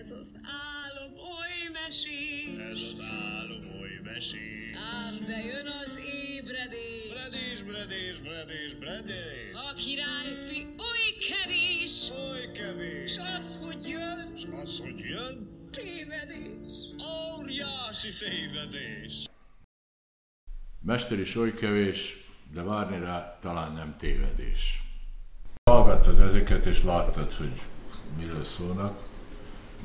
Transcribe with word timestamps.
Ez 0.00 0.10
az 0.10 0.34
álom 0.42 1.12
oly 1.12 1.68
mesés. 1.72 2.58
Ez 2.70 2.82
az 2.90 3.00
álom 3.00 3.80
oly 3.80 4.00
mesés. 4.02 4.76
Ám 4.94 5.14
de 5.26 5.38
jön 5.44 5.66
az 5.66 5.98
ébredés. 5.98 7.08
Bredés, 7.08 7.62
bredés, 7.62 8.18
bredés, 8.18 8.74
bredés. 8.74 9.54
A 9.54 9.72
királyfi 9.72 10.66
oly 10.78 11.08
kevés. 11.28 12.10
Oly 12.10 12.50
kevés. 12.52 13.12
S 13.12 13.18
az, 13.36 13.60
hogy 13.64 13.88
jön, 13.88 14.32
S 14.36 14.44
az, 14.62 14.80
hogy 14.80 14.98
jön, 14.98 15.68
tévedés. 15.70 16.74
óriási 17.38 18.08
tévedés. 18.18 19.26
Mester 20.82 21.18
is 21.18 21.36
oly 21.36 21.54
kevés, 21.54 22.24
de 22.52 22.62
várni 22.62 22.98
rá 22.98 23.38
talán 23.40 23.72
nem 23.72 23.96
tévedés. 23.98 24.82
Hallgattad 25.70 26.20
ezeket 26.20 26.66
és 26.66 26.82
láttad, 26.82 27.32
hogy 27.32 27.60
miről 28.18 28.44
szólnak. 28.44 29.14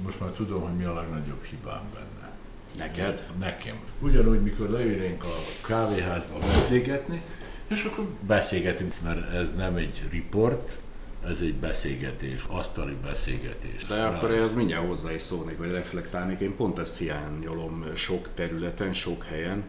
Most 0.04 0.20
már 0.20 0.30
tudom, 0.30 0.62
hogy 0.62 0.76
mi 0.76 0.84
a 0.84 0.94
legnagyobb 0.94 1.44
hibám 1.44 1.84
benne. 1.94 2.32
Neked? 2.78 3.24
Nekem. 3.40 3.76
Ugyanúgy, 4.00 4.42
mikor 4.42 4.70
leülnénk 4.70 5.24
a 5.24 5.36
kávéházba 5.66 6.38
beszélgetni, 6.38 7.22
és 7.68 7.84
akkor 7.84 8.06
beszélgetünk, 8.22 8.94
mert 9.04 9.34
ez 9.34 9.48
nem 9.56 9.76
egy 9.76 10.08
riport, 10.10 10.78
ez 11.26 11.38
egy 11.42 11.54
beszélgetés, 11.54 12.44
asztali 12.48 12.98
beszélgetés. 13.04 13.86
De 13.86 14.04
akkor 14.04 14.32
ez 14.32 14.54
mindjárt 14.54 14.88
hozzá 14.88 15.14
is 15.14 15.22
szólnék, 15.22 15.58
vagy 15.58 15.72
reflektálnék. 15.72 16.40
Én 16.40 16.56
pont 16.56 16.80
ezt 16.80 16.98
hiányolom 16.98 17.86
sok 17.96 18.30
területen, 18.34 18.94
sok 18.94 19.24
helyen, 19.24 19.64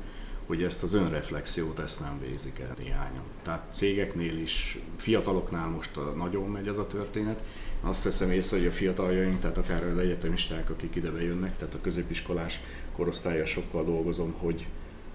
hogy 0.46 0.62
ezt 0.62 0.82
az 0.82 0.92
önreflexiót 0.92 1.78
ezt 1.78 2.00
nem 2.00 2.20
végzik 2.20 2.58
el 2.58 2.74
néhányan. 2.78 3.22
Tehát 3.42 3.62
cégeknél 3.70 4.38
is, 4.38 4.78
fiataloknál 4.96 5.68
most 5.68 5.90
nagyon 6.16 6.50
megy 6.50 6.68
ez 6.68 6.78
a 6.78 6.86
történet. 6.86 7.42
Azt 7.84 8.04
teszem 8.04 8.30
észre, 8.30 8.56
hogy 8.56 8.66
a 8.66 8.72
fiataljaink, 8.72 9.40
tehát 9.40 9.58
akár 9.58 9.84
az 9.84 9.98
egyetemisták, 9.98 10.70
akik 10.70 10.94
ide 10.94 11.10
bejönnek, 11.10 11.56
tehát 11.56 11.74
a 11.74 11.80
középiskolás 11.80 12.60
korosztálya 12.92 13.44
sokkal 13.44 13.84
dolgozom, 13.84 14.34
hogy 14.38 14.66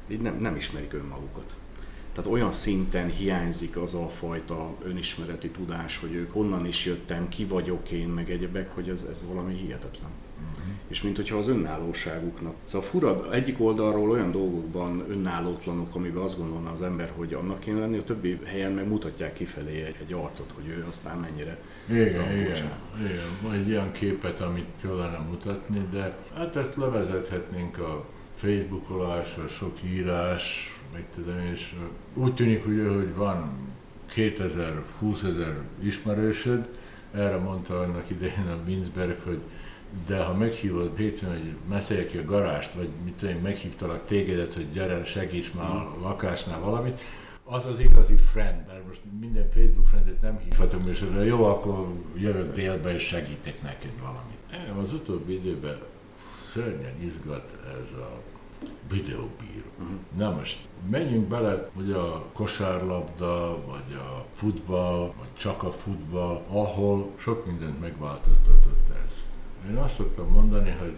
így 0.08 0.22
nem, 0.22 0.38
nem 0.40 0.56
ismerik 0.56 0.94
önmagukat. 0.94 1.56
Tehát 2.14 2.32
olyan 2.32 2.52
szinten 2.52 3.10
hiányzik 3.10 3.78
az 3.78 3.94
a 3.94 4.10
fajta 4.10 4.76
önismereti 4.84 5.50
tudás, 5.50 5.98
hogy 5.98 6.14
ők 6.14 6.32
honnan 6.32 6.66
is 6.66 6.86
jöttem, 6.86 7.30
ki 7.30 7.46
vagyok 7.46 7.92
én, 7.92 8.08
meg 8.08 8.32
egyebek, 8.32 8.74
hogy 8.74 8.90
ez, 8.90 9.08
ez 9.12 9.28
valami 9.28 9.54
hihetetlen. 9.56 10.10
És 10.88 11.02
mint 11.02 11.16
hogyha 11.16 11.38
az 11.38 11.48
önállóságuknak. 11.48 12.54
Szóval 12.64 12.88
fura, 12.88 13.34
egyik 13.34 13.62
oldalról 13.62 14.10
olyan 14.10 14.32
dolgokban 14.32 15.06
önállótlanok, 15.10 15.96
amiben 15.96 16.24
azt 16.24 16.38
gondolna 16.38 16.72
az 16.72 16.82
ember, 16.82 17.12
hogy 17.16 17.34
annak 17.34 17.60
kéne 17.60 17.80
lenni, 17.80 17.98
a 17.98 18.04
többi 18.04 18.40
helyen 18.46 18.72
meg 18.72 18.88
mutatják 18.88 19.34
kifelé 19.34 19.84
egy, 19.84 19.96
egy 20.02 20.14
arcot, 20.14 20.52
hogy 20.56 20.68
ő 20.68 20.86
aztán 20.90 21.18
mennyire. 21.18 21.60
Igen, 21.90 22.08
igen, 22.08 22.38
igen. 22.38 23.54
Egy 23.54 23.68
ilyen 23.68 23.92
képet, 23.92 24.42
amit 24.42 24.68
kellene 24.82 25.18
mutatni, 25.18 25.88
de 25.92 26.18
hát 26.36 26.56
ezt 26.56 26.76
levezethetnénk 26.76 27.78
a 27.78 28.06
Facebookolásra, 28.36 29.48
sok 29.48 29.84
írás, 29.84 30.76
meg 30.94 31.06
tudom, 31.16 31.40
és 31.54 31.76
úgy 32.14 32.34
tűnik, 32.34 32.66
ugye, 32.66 32.88
hogy 32.90 33.16
van 33.16 33.52
2000-20 34.16 35.24
ezer 35.24 35.58
ismerősöd, 35.80 36.68
erre 37.14 37.38
mondta 37.38 37.80
annak 37.80 38.10
idején 38.10 38.48
a 38.48 38.68
Winsberg, 38.68 39.18
hogy 39.24 39.40
de 40.08 40.24
ha 40.24 40.34
meghívod 40.34 40.98
hétfőn, 40.98 41.30
hogy 41.30 41.56
mesélj 41.70 42.06
ki 42.06 42.18
a 42.18 42.26
garást, 42.26 42.74
vagy 42.74 42.90
mit 43.04 43.14
tudom, 43.14 43.36
meghívtalak 43.36 44.06
tégedet, 44.06 44.54
hogy 44.54 44.72
gyere, 44.72 45.06
segíts 45.06 45.54
már 45.54 45.70
a 45.70 45.98
lakásnál 46.02 46.60
valamit, 46.60 47.02
az 47.44 47.66
az 47.66 47.80
igazi 47.80 48.16
friend, 48.16 48.66
mert 48.68 48.88
most 48.88 49.02
minden 49.20 49.50
Facebook 49.54 49.88
friendet 49.88 50.22
nem 50.22 50.40
hívhatom, 50.40 50.88
és 50.88 51.06
jó, 51.26 51.46
akkor 51.46 51.88
jövök 52.16 52.54
délbe 52.54 52.94
és 52.96 53.04
segítek 53.04 53.62
neked 53.62 53.92
valamit. 54.00 54.38
Engem 54.52 54.78
az 54.78 54.94
utóbbi 54.94 55.34
időben 55.34 55.78
szörnyen 56.52 57.02
izgat 57.02 57.54
ez 57.82 57.92
a 57.92 58.22
videóbíró. 58.90 59.70
Uh-huh. 59.80 59.98
Na 60.18 60.32
most 60.32 60.68
menjünk 60.90 61.28
bele, 61.28 61.70
hogy 61.74 61.92
a 61.92 62.26
kosárlabda, 62.34 63.58
vagy 63.66 63.98
a 63.98 64.26
futball, 64.34 65.14
vagy 65.18 65.34
csak 65.38 65.64
a 65.64 65.72
futball, 65.72 66.44
ahol 66.48 67.12
sok 67.18 67.46
mindent 67.46 67.80
megváltoztatott 67.80 68.90
ez. 69.06 69.07
Én 69.70 69.76
azt 69.76 69.96
szoktam 69.96 70.32
mondani, 70.32 70.76
hogy 70.80 70.94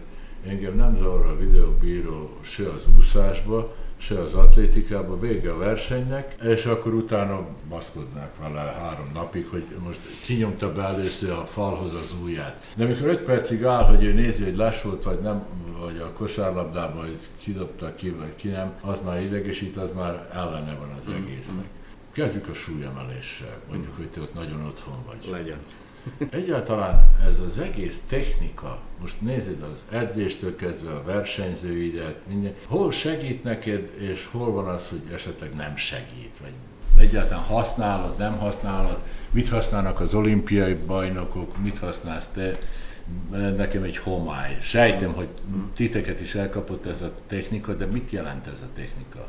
engem 0.46 0.76
nem 0.76 0.96
zavar 0.96 1.26
a 1.26 1.38
videóbíró 1.38 2.30
se 2.40 2.68
az 2.68 2.86
úszásba, 2.98 3.74
se 3.96 4.20
az 4.20 4.34
atlétikába, 4.34 5.18
vége 5.18 5.52
a 5.52 5.58
versenynek, 5.58 6.34
és 6.42 6.64
akkor 6.64 6.94
utána 6.94 7.46
baszkodnák 7.68 8.36
vele 8.38 8.60
három 8.60 9.10
napig, 9.14 9.46
hogy 9.46 9.64
most 9.84 9.98
kinyomta 10.24 10.72
be 10.72 10.82
először 10.82 11.30
a 11.30 11.44
falhoz 11.44 11.94
az 11.94 12.14
ujját. 12.22 12.72
De 12.76 12.84
amikor 12.84 13.08
öt 13.08 13.20
percig 13.20 13.64
áll, 13.64 13.84
hogy 13.84 14.04
ő 14.04 14.12
nézi, 14.12 14.44
hogy 14.44 14.56
les 14.56 14.82
volt, 14.82 15.02
vagy 15.02 15.20
nem, 15.20 15.44
vagy 15.80 15.98
a 15.98 16.12
kosárlabdában, 16.12 17.00
hogy 17.00 17.18
kidobta 17.42 17.94
ki, 17.94 18.10
vagy 18.10 18.36
ki 18.36 18.48
nem, 18.48 18.72
az 18.80 18.98
már 19.04 19.20
idegesít, 19.20 19.76
az 19.76 19.90
már 19.94 20.30
ellene 20.32 20.74
van 20.74 20.90
az 21.00 21.12
egésznek. 21.12 21.66
Kezdjük 22.12 22.48
a 22.48 22.54
súlyemeléssel, 22.54 23.58
mondjuk, 23.70 23.96
hogy 23.96 24.06
te 24.06 24.20
ott 24.20 24.34
nagyon 24.34 24.66
otthon 24.66 24.96
vagy. 25.06 25.30
Legyen. 25.30 25.58
Egyáltalán 26.30 27.10
ez 27.30 27.38
az 27.50 27.58
egész 27.58 28.00
technika, 28.08 28.78
most 29.00 29.20
nézed 29.20 29.62
az 29.62 29.98
edzéstől 29.98 30.56
kezdve 30.56 30.90
a 30.90 31.02
versenyzőidet, 31.02 32.26
minden, 32.28 32.54
hol 32.66 32.92
segít 32.92 33.44
neked, 33.44 33.90
és 33.98 34.28
hol 34.30 34.52
van 34.52 34.66
az, 34.68 34.88
hogy 34.88 35.02
esetleg 35.14 35.54
nem 35.54 35.76
segít, 35.76 36.38
vagy 36.40 36.52
egyáltalán 36.98 37.44
használod, 37.44 38.18
nem 38.18 38.38
használod, 38.38 38.98
mit 39.30 39.48
használnak 39.48 40.00
az 40.00 40.14
olimpiai 40.14 40.74
bajnokok, 40.74 41.58
mit 41.62 41.78
használsz 41.78 42.28
te, 42.34 42.58
nekem 43.56 43.82
egy 43.82 43.96
homály. 43.96 44.58
Sejtem, 44.60 45.12
hogy 45.12 45.28
titeket 45.74 46.20
is 46.20 46.34
elkapott 46.34 46.86
ez 46.86 47.02
a 47.02 47.12
technika, 47.26 47.74
de 47.74 47.86
mit 47.86 48.10
jelent 48.10 48.46
ez 48.46 48.60
a 48.62 48.68
technika? 48.74 49.28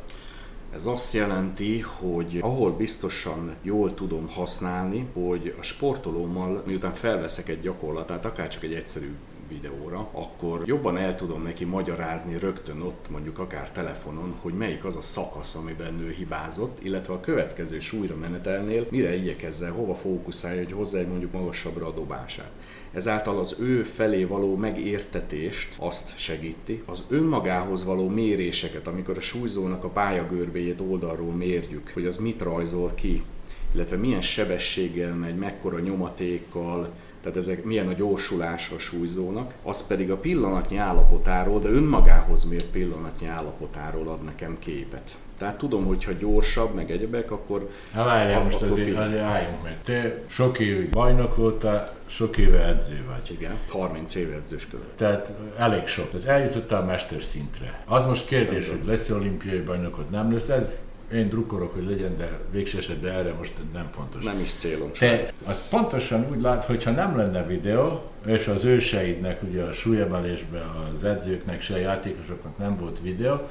Ez 0.74 0.86
azt 0.86 1.12
jelenti, 1.12 1.80
hogy 1.80 2.38
ahol 2.40 2.72
biztosan 2.72 3.54
jól 3.62 3.94
tudom 3.94 4.28
használni, 4.28 5.06
hogy 5.12 5.54
a 5.58 5.62
sportolómmal, 5.62 6.62
miután 6.66 6.94
felveszek 6.94 7.48
egy 7.48 7.60
gyakorlatát, 7.60 8.24
akár 8.24 8.48
csak 8.48 8.62
egy 8.62 8.74
egyszerű 8.74 9.14
videóra, 9.52 10.08
akkor 10.12 10.62
jobban 10.64 10.96
el 10.96 11.14
tudom 11.14 11.42
neki 11.42 11.64
magyarázni 11.64 12.38
rögtön 12.38 12.80
ott, 12.80 13.06
mondjuk 13.10 13.38
akár 13.38 13.70
telefonon, 13.70 14.34
hogy 14.40 14.54
melyik 14.54 14.84
az 14.84 14.96
a 14.96 15.00
szakasz, 15.00 15.54
amiben 15.54 16.00
ő 16.00 16.10
hibázott, 16.10 16.78
illetve 16.82 17.12
a 17.12 17.20
következő 17.20 17.78
súlyra 17.78 18.16
menetelnél 18.16 18.86
mire 18.90 19.14
igyekezzel, 19.14 19.72
hova 19.72 19.94
fókuszálja, 19.94 20.62
hogy 20.62 20.72
hozzá 20.72 20.98
egy 20.98 21.08
mondjuk 21.08 21.32
magasabbra 21.32 21.86
a 21.86 21.92
dobását. 21.92 22.50
Ezáltal 22.92 23.38
az 23.38 23.56
ő 23.58 23.82
felé 23.82 24.24
való 24.24 24.56
megértetést 24.56 25.74
azt 25.78 26.18
segíti, 26.18 26.82
az 26.86 27.02
önmagához 27.08 27.84
való 27.84 28.08
méréseket, 28.08 28.86
amikor 28.86 29.16
a 29.16 29.20
súlyzónak 29.20 29.84
a 29.84 29.88
pályagörbéjét 29.88 30.80
oldalról 30.80 31.32
mérjük, 31.32 31.90
hogy 31.94 32.06
az 32.06 32.16
mit 32.16 32.42
rajzol 32.42 32.92
ki, 32.94 33.22
illetve 33.74 33.96
milyen 33.96 34.20
sebességgel 34.20 35.14
megy, 35.14 35.36
mekkora 35.36 35.78
nyomatékkal, 35.78 36.92
tehát 37.22 37.38
ezek 37.38 37.64
milyen 37.64 37.88
a 37.88 37.92
gyorsulás 37.92 38.70
a 38.76 38.78
súlyzónak, 38.78 39.54
az 39.62 39.86
pedig 39.86 40.10
a 40.10 40.16
pillanatnyi 40.16 40.76
állapotáról, 40.76 41.60
de 41.60 41.68
önmagához 41.68 42.44
mért 42.44 42.64
pillanatnyi 42.64 43.26
állapotáról 43.26 44.08
ad 44.08 44.22
nekem 44.24 44.58
képet. 44.58 45.16
Tehát 45.38 45.58
tudom, 45.58 45.86
hogy 45.86 46.04
ha 46.04 46.12
gyorsabb, 46.12 46.74
meg 46.74 46.90
egyebek, 46.90 47.30
akkor... 47.30 47.70
Na 47.94 48.04
várjál, 48.04 48.42
most 48.42 48.60
azért, 48.62 48.84
pillanat. 48.84 49.18
álljunk 49.18 49.62
meg. 49.62 49.82
Te 49.84 50.22
sok 50.26 50.58
évig 50.58 50.90
bajnok 50.90 51.36
voltál, 51.36 51.94
sok 52.06 52.36
éve 52.36 52.66
edző 52.66 53.04
vagy. 53.08 53.30
Igen, 53.30 53.58
30 53.68 54.14
év 54.14 54.32
edzős 54.32 54.66
követ. 54.70 54.88
Tehát 54.96 55.32
elég 55.58 55.86
sok. 55.86 56.10
Tehát 56.10 56.26
eljutottál 56.26 56.84
mesterszintre. 56.84 57.82
Az 57.84 58.04
most 58.04 58.26
kérdés, 58.26 58.48
Szerintem. 58.48 58.78
hogy 58.78 58.86
lesz 58.86 59.10
olimpiai 59.10 59.60
bajnokod, 59.60 60.10
nem 60.10 60.32
lesz. 60.32 60.48
Ez 60.48 60.68
én 61.14 61.28
drukkolok, 61.28 61.72
hogy 61.72 61.86
legyen, 61.88 62.16
de 62.16 62.40
végső 62.50 62.78
esetben 62.78 63.12
erre 63.12 63.32
most 63.32 63.52
nem 63.72 63.88
fontos. 63.94 64.24
Nem 64.24 64.40
is 64.40 64.52
célom. 64.52 64.90
Te 64.92 65.32
azt 65.44 65.68
pontosan 65.68 66.26
úgy 66.30 66.40
lát, 66.40 66.64
hogyha 66.64 66.90
nem 66.90 67.16
lenne 67.16 67.46
videó, 67.46 68.02
és 68.26 68.46
az 68.46 68.64
őseidnek, 68.64 69.42
ugye 69.42 69.62
a 69.62 69.72
súlyemelésben 69.72 70.62
az 70.94 71.04
edzőknek, 71.04 71.62
se 71.62 71.74
a 71.74 71.78
játékosoknak 71.78 72.58
nem 72.58 72.78
volt 72.78 73.00
videó, 73.02 73.48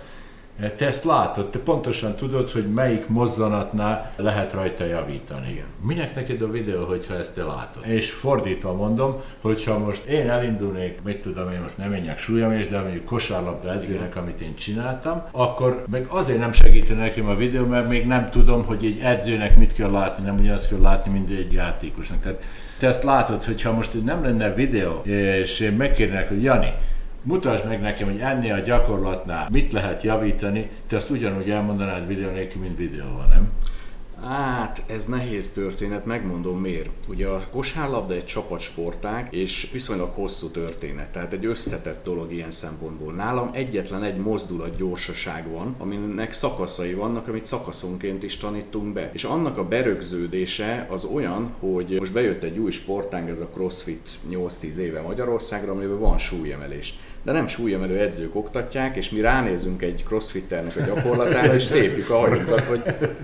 te 0.70 0.88
ezt 0.88 1.04
látod, 1.04 1.50
te 1.50 1.60
pontosan 1.60 2.16
tudod, 2.16 2.50
hogy 2.50 2.68
melyik 2.74 3.08
mozzanatnál 3.08 4.14
lehet 4.16 4.54
rajta 4.54 4.86
javítani. 4.86 5.52
Igen. 5.52 5.66
Minek 5.88 6.16
neked 6.16 6.42
a 6.42 6.52
videó, 6.52 6.86
hogyha 6.86 7.14
ezt 7.14 7.32
te 7.32 7.44
látod? 7.44 7.86
És 7.86 8.12
fordítva 8.12 8.74
mondom, 8.74 9.22
hogyha 9.42 9.78
most 9.78 10.06
én 10.06 10.30
elindulnék, 10.30 11.00
mit 11.04 11.22
tudom 11.22 11.52
én 11.52 11.62
most 11.62 11.78
nem 11.78 11.90
menjek 11.90 12.20
súlyomés, 12.20 12.68
de 12.68 12.80
mondjuk 12.80 13.06
kosárlabda 13.06 13.72
edzőnek, 13.72 14.16
amit 14.16 14.42
én 14.42 14.56
csináltam, 14.56 15.24
akkor 15.32 15.84
meg 15.92 16.06
azért 16.10 16.40
nem 16.40 16.52
segítene 16.52 17.02
nekem 17.02 17.28
a 17.28 17.36
videó, 17.36 17.66
mert 17.66 17.90
még 17.90 18.08
nem 18.08 18.30
tudom, 18.30 18.66
hogy 18.66 18.86
egy 18.86 19.00
edzőnek 19.04 19.58
mit 19.58 19.74
kell 19.74 19.92
látni, 19.92 20.26
nem 20.26 20.38
ugyanazt 20.38 20.70
kell 20.70 20.82
látni, 20.82 21.12
mint 21.12 21.30
egy 21.30 21.54
játékosnak. 21.54 22.20
Tehát 22.20 22.44
te 22.80 22.88
ezt 22.88 23.04
látod, 23.04 23.44
hogyha 23.44 23.72
most 23.72 24.06
nem 24.06 24.24
lenne 24.24 24.54
videó, 24.54 25.02
és 25.04 25.72
megkérnek, 25.78 26.28
hogy 26.28 26.44
Jani, 26.44 26.74
mutasd 27.24 27.68
meg 27.68 27.82
nekem, 27.82 28.08
hogy 28.08 28.20
ennél 28.20 28.54
a 28.54 28.60
gyakorlatnál 28.60 29.48
mit 29.52 29.72
lehet 29.72 30.04
javítani, 30.04 30.70
te 30.88 30.96
azt 30.96 31.10
ugyanúgy 31.10 31.50
elmondanád 31.50 32.08
videó 32.08 32.30
nélkül, 32.30 32.62
mint 32.62 32.78
videóval, 32.78 33.26
nem? 33.26 33.50
Hát, 34.24 34.84
ez 34.88 35.06
nehéz 35.06 35.50
történet, 35.50 36.06
megmondom 36.06 36.60
miért. 36.60 36.90
Ugye 37.08 37.28
a 37.28 37.48
kosárlabda 37.52 38.14
egy 38.14 38.26
csapatsportág, 38.26 39.28
és 39.30 39.70
viszonylag 39.72 40.14
hosszú 40.14 40.48
történet, 40.48 41.12
tehát 41.12 41.34
egy 41.34 41.46
összetett 41.46 42.04
dolog 42.04 42.34
ilyen 42.34 42.52
szempontból. 42.52 43.14
Nálam 43.14 43.50
egyetlen 43.54 44.04
egy 44.04 44.18
mozdulat 44.18 44.76
gyorsaság 44.76 45.52
van, 45.52 45.76
aminek 45.78 46.34
szakaszai 46.34 46.94
vannak, 46.94 47.28
amit 47.28 47.46
szakaszonként 47.46 48.24
is 48.24 48.38
tanítunk 48.38 48.94
be. 48.94 49.10
És 49.14 49.24
annak 49.24 49.58
a 49.58 49.68
berögződése 49.68 50.88
az 50.90 51.04
olyan, 51.04 51.52
hogy 51.60 51.96
most 52.00 52.14
bejött 52.14 52.44
egy 52.44 52.58
új 52.58 52.72
sportág, 52.72 53.30
ez 53.30 53.40
a 53.40 53.50
CrossFit 53.54 54.10
8-10 54.32 54.76
éve 54.76 55.02
Magyarországra, 55.02 55.72
amiben 55.72 56.00
van 56.00 56.18
súlyemelés 56.18 56.94
de 57.24 57.32
nem 57.32 57.48
súlyemelő 57.48 58.00
edzők 58.00 58.36
oktatják, 58.36 58.96
és 58.96 59.10
mi 59.10 59.22
ránézünk 59.22 59.82
egy 59.82 60.04
crossfitternek 60.08 60.76
a 60.76 60.82
gyakorlatára, 60.82 61.54
és 61.54 61.66
tépjük 61.66 62.10
a 62.10 62.20
hogy 62.68 62.82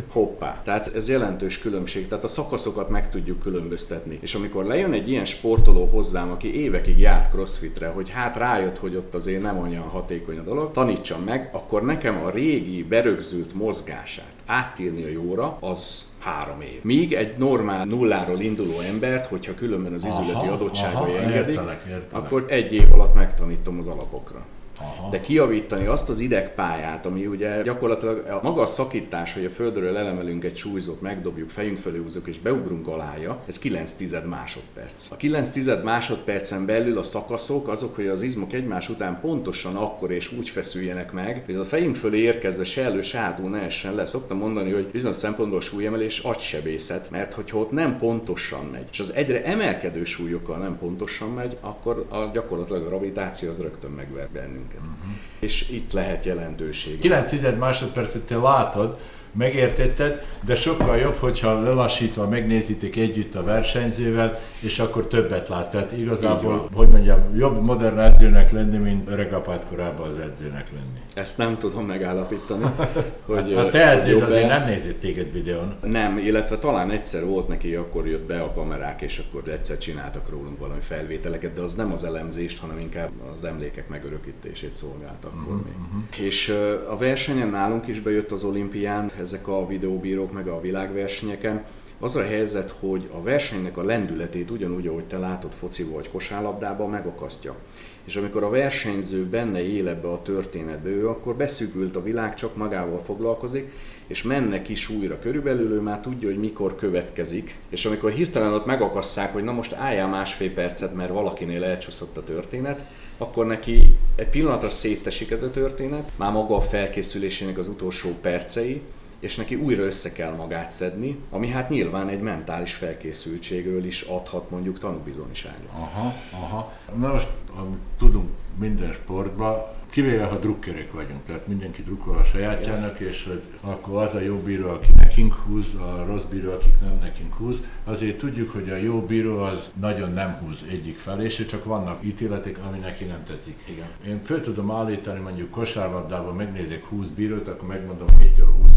hoppá. 0.08 0.62
Tehát 0.64 0.87
ez 0.96 1.10
jelentős 1.10 1.60
különbség, 1.60 2.08
tehát 2.08 2.24
a 2.24 2.28
szakaszokat 2.28 2.90
meg 2.90 3.10
tudjuk 3.10 3.40
különböztetni. 3.40 4.18
És 4.22 4.36
amikor 4.36 4.66
lejön 4.66 4.92
egy 4.94 5.10
ilyen 5.10 5.26
sportoló 5.26 5.86
hozzám, 5.86 6.32
aki 6.32 6.62
évekig 6.62 7.00
járt 7.00 7.32
crossfitre, 7.32 7.88
hogy 7.88 8.10
hát 8.10 8.36
rájött, 8.36 8.78
hogy 8.78 8.96
ott 8.96 9.16
azért 9.16 9.42
nem 9.42 9.60
olyan 9.60 9.84
hatékony 9.84 10.38
a 10.38 10.42
dolog, 10.42 10.72
tanítsam 10.72 11.22
meg, 11.24 11.50
akkor 11.52 11.84
nekem 11.84 12.26
a 12.26 12.30
régi 12.30 12.84
berögzült 12.84 13.54
mozgását 13.54 14.32
átírni 14.46 15.04
a 15.04 15.08
jóra, 15.08 15.58
az 15.60 16.06
három 16.20 16.62
év. 16.62 16.84
Míg 16.84 17.14
egy 17.14 17.38
normál 17.38 17.86
nulláról 17.86 18.40
induló 18.40 18.80
embert, 18.80 19.26
hogyha 19.26 19.54
különben 19.54 19.94
az 19.94 20.06
izületi 20.06 20.48
adottságai 20.48 21.16
engedik, 21.16 21.48
értelek, 21.48 21.82
értelek. 21.90 22.26
akkor 22.26 22.46
egy 22.48 22.74
év 22.74 22.92
alatt 22.92 23.14
megtanítom 23.14 23.80
az 23.80 23.88
alapokra. 23.88 24.46
Aha. 24.80 25.10
De 25.10 25.20
kiavítani 25.20 25.86
azt 25.86 26.10
az 26.10 26.20
idegpályát, 26.20 27.06
ami 27.06 27.26
ugye 27.26 27.62
gyakorlatilag 27.62 28.26
a 28.28 28.40
maga 28.44 28.62
a 28.62 28.66
szakítás, 28.66 29.34
hogy 29.34 29.46
a 29.46 29.50
földről 29.50 29.98
elemelünk 29.98 30.44
egy 30.44 30.56
súlyzót, 30.56 31.02
megdobjuk, 31.02 31.50
fejünk 31.50 31.78
fölé 31.78 31.98
húzunk 31.98 32.28
és 32.28 32.40
beugrunk 32.40 32.88
alája, 32.88 33.44
ez 33.46 33.60
9 33.60 33.92
tized 33.92 34.28
másodperc. 34.28 35.06
A 35.10 35.16
9 35.16 35.50
tized 35.50 35.84
másodpercen 35.84 36.66
belül 36.66 36.98
a 36.98 37.04
szakaszok 37.04 37.68
azok, 37.68 37.96
hogy 37.96 38.08
az 38.08 38.22
izmok 38.22 38.54
egymás 38.54 38.90
után 38.90 39.20
pontosan 39.20 39.76
akkor 39.76 40.12
és 40.12 40.32
úgy 40.32 40.50
feszüljenek 40.50 41.12
meg, 41.12 41.44
hogy 41.46 41.56
a 41.56 41.64
fejünk 41.64 41.96
fölé 41.96 42.20
érkezve 42.20 42.64
se 42.64 42.84
elő, 42.84 43.02
se 43.02 43.18
hátul 43.18 43.50
ne 43.50 43.60
essen 43.62 43.96
le. 43.96 44.06
Szoktam 44.06 44.38
mondani, 44.38 44.72
hogy 44.72 44.88
bizonyos 44.88 45.16
szempontból 45.16 45.62
súlyemelés 45.62 46.20
agysebészet, 46.20 47.10
mert 47.10 47.34
hogyha 47.34 47.58
ott 47.58 47.72
nem 47.72 47.98
pontosan 47.98 48.66
megy, 48.72 48.88
és 48.92 49.00
az 49.00 49.14
egyre 49.14 49.44
emelkedő 49.44 50.04
súlyokkal 50.04 50.58
nem 50.58 50.78
pontosan 50.78 51.30
megy, 51.30 51.58
akkor 51.62 52.06
a, 52.10 52.30
gyakorlatilag 52.34 52.82
a 52.82 52.86
gravitáció 52.86 53.50
az 53.50 53.62
rögtön 53.62 53.92
megver 53.92 54.28
bennünket. 54.68 54.80
Uh-huh. 54.80 55.16
És 55.40 55.70
itt 55.70 55.92
lehet 55.92 56.26
jelentőség. 56.26 57.00
9 57.00 57.30
tized 57.30 57.58
másodpercet 57.58 58.22
te 58.22 58.38
látod, 58.38 59.00
megértetted, 59.32 60.26
de 60.46 60.56
sokkal 60.56 60.98
jobb, 60.98 61.16
hogyha 61.16 61.62
lelassítva 61.62 62.28
megnézitek 62.28 62.96
együtt 62.96 63.36
a 63.36 63.44
versenyzővel, 63.44 64.40
és 64.60 64.80
akkor 64.80 65.08
többet 65.08 65.50
látsz. 65.50 65.70
Tehát 65.70 65.92
igazából, 65.92 66.70
hogy 66.74 66.88
mondjam, 66.88 67.20
jobb 67.38 67.64
modern 67.64 68.00
edzőnek 68.00 68.52
lenni, 68.52 68.78
mint 68.78 69.10
öreg 69.10 69.34
apát 69.34 69.66
korában 69.70 70.10
az 70.10 70.18
edzőnek 70.18 70.68
lenni. 70.72 71.00
Ezt 71.14 71.38
nem 71.38 71.58
tudom 71.58 71.86
megállapítani, 71.86 72.66
hogy 73.26 73.54
A 73.54 73.70
te 73.70 73.90
edződ 73.90 74.22
azért 74.22 74.48
nem 74.48 74.66
nézett 74.66 75.00
téged 75.00 75.32
videón. 75.32 75.76
Nem, 75.84 76.18
illetve 76.18 76.58
talán 76.58 76.92
egyszer 76.92 77.26
volt 77.26 77.48
neki, 77.48 77.76
akkor 77.76 78.08
jött 78.08 78.28
be 78.28 78.42
a 78.42 78.54
kamerák, 78.54 79.02
és 79.02 79.22
akkor 79.28 79.52
egyszer 79.52 79.78
csináltak 79.78 80.30
rólunk 80.30 80.60
valami 80.60 80.82
felvételeket, 80.82 81.54
de 81.54 81.62
az 81.62 81.76
nem 81.76 81.92
az 81.92 82.04
elemzést, 82.04 82.60
hanem 82.60 82.80
inkább 82.80 83.10
az 83.38 83.44
emlékek 83.44 83.90
megörökítését 83.90 84.76
szolgálta 84.76 85.28
akkor 85.28 85.54
Mhm, 85.56 85.64
még. 85.64 86.26
És 86.26 86.50
ö, 86.50 86.90
a 86.90 86.98
versenyen 86.98 87.48
nálunk 87.50 87.88
is 87.88 88.00
bejött 88.00 88.32
az 88.32 88.44
olimpián, 88.44 89.12
ezek 89.20 89.48
a 89.48 89.68
videóbírók, 89.68 90.32
meg 90.32 90.48
a 90.48 90.62
világversenyeken, 90.62 91.64
az 92.00 92.16
a 92.16 92.24
helyzet, 92.24 92.76
hogy 92.80 93.10
a 93.12 93.22
versenynek 93.22 93.78
a 93.78 93.84
lendületét 93.84 94.52
ugyanúgy, 94.52 94.88
ahogy 94.88 95.06
te 95.06 95.18
látod 95.18 95.52
fociba 95.52 95.94
vagy 95.94 96.10
kosárlabdában, 96.10 96.90
megakasztja. 96.90 97.56
És 98.04 98.16
amikor 98.16 98.44
a 98.44 98.50
versenyző 98.50 99.26
benne 99.26 99.68
él 99.68 99.88
ebbe 99.88 100.08
a 100.08 100.22
történetbe, 100.22 100.90
ő 100.90 101.10
akkor 101.10 101.36
beszűkült 101.36 101.96
a 101.96 102.04
világ, 102.04 102.36
csak 102.36 102.56
magával 102.56 103.00
foglalkozik, 103.00 103.72
és 104.08 104.24
menne 104.24 104.62
is 104.68 104.90
újra. 104.90 105.20
Körülbelül, 105.20 105.72
ő 105.72 105.80
már 105.80 106.00
tudja, 106.00 106.28
hogy 106.28 106.40
mikor 106.40 106.76
következik, 106.76 107.58
és 107.70 107.86
amikor 107.86 108.12
hirtelen 108.12 108.54
ott 108.54 108.66
megakasszák, 108.66 109.34
hogy 109.34 109.44
na 109.44 109.52
most 109.52 109.74
álljál 109.74 110.08
másfél 110.08 110.54
percet, 110.54 110.96
mert 110.96 111.10
valakinél 111.10 111.64
elcsúszott 111.64 112.18
a 112.18 112.24
történet, 112.24 112.84
akkor 113.18 113.46
neki 113.46 113.96
egy 114.16 114.30
pillanatra 114.30 114.70
szétesik 114.70 115.32
ez 115.32 115.42
a 115.42 115.52
történet, 115.52 116.12
már 116.16 116.32
maga 116.32 116.56
a 116.56 116.62
felkészülésének 116.62 117.58
az 117.58 117.68
utolsó 117.68 118.10
percei, 118.22 118.82
és 119.20 119.36
neki 119.36 119.56
újra 119.56 119.84
össze 119.84 120.12
kell 120.12 120.34
magát 120.36 120.72
szedni, 120.72 121.20
ami 121.30 121.48
hát 121.48 121.70
nyilván 121.70 122.08
egy 122.08 122.22
mentális 122.22 122.74
felkészültségről 122.74 123.86
is 123.86 124.02
adhat 124.02 124.50
mondjuk 124.50 124.80
tanúbizonyságot. 124.80 125.70
Aha, 125.74 126.14
aha. 126.32 126.74
Na 127.00 127.12
most, 127.12 127.30
amit 127.56 127.80
tudunk 127.98 128.30
minden 128.60 128.94
sportban, 128.94 129.58
kivéve 129.90 130.24
ha 130.24 130.38
drukkerek 130.38 130.92
vagyunk, 130.92 131.26
tehát 131.26 131.48
mindenki 131.48 131.84
drukkol 131.84 132.18
a 132.18 132.24
sajátjának, 132.24 133.00
és 133.00 133.26
hogy 133.28 133.42
akkor 133.62 134.02
az 134.02 134.16
a 134.16 134.20
jó 134.20 134.36
bíró, 134.36 134.70
aki 134.70 134.88
nekünk 134.96 135.34
húz, 135.34 135.74
a 135.74 136.06
rossz 136.06 136.24
bíró, 136.24 136.52
akik 136.52 136.82
nem 136.82 136.98
nekünk 137.02 137.34
húz, 137.34 137.62
azért 137.84 138.18
tudjuk, 138.18 138.50
hogy 138.50 138.70
a 138.70 138.76
jó 138.76 139.02
bíró 139.02 139.38
az 139.38 139.70
nagyon 139.74 140.14
nem 140.14 140.38
húz 140.42 140.66
egyik 140.70 140.98
felé, 140.98 141.24
és 141.24 141.46
csak 141.50 141.64
vannak 141.64 142.04
ítéletek, 142.04 142.60
ami 142.68 142.78
neki 142.78 143.04
nem 143.04 143.24
tetszik. 143.24 143.64
Igen. 143.70 143.88
Én 144.08 144.22
föl 144.24 144.42
tudom 144.42 144.72
állítani, 144.72 145.20
mondjuk 145.20 145.50
kosárlabdában 145.50 146.36
megnézek 146.36 146.86
20 146.86 147.08
bírót, 147.08 147.48
akkor 147.48 147.68
megmondom 147.68 148.08
1-től 148.08 148.50
20-ig, 148.64 148.77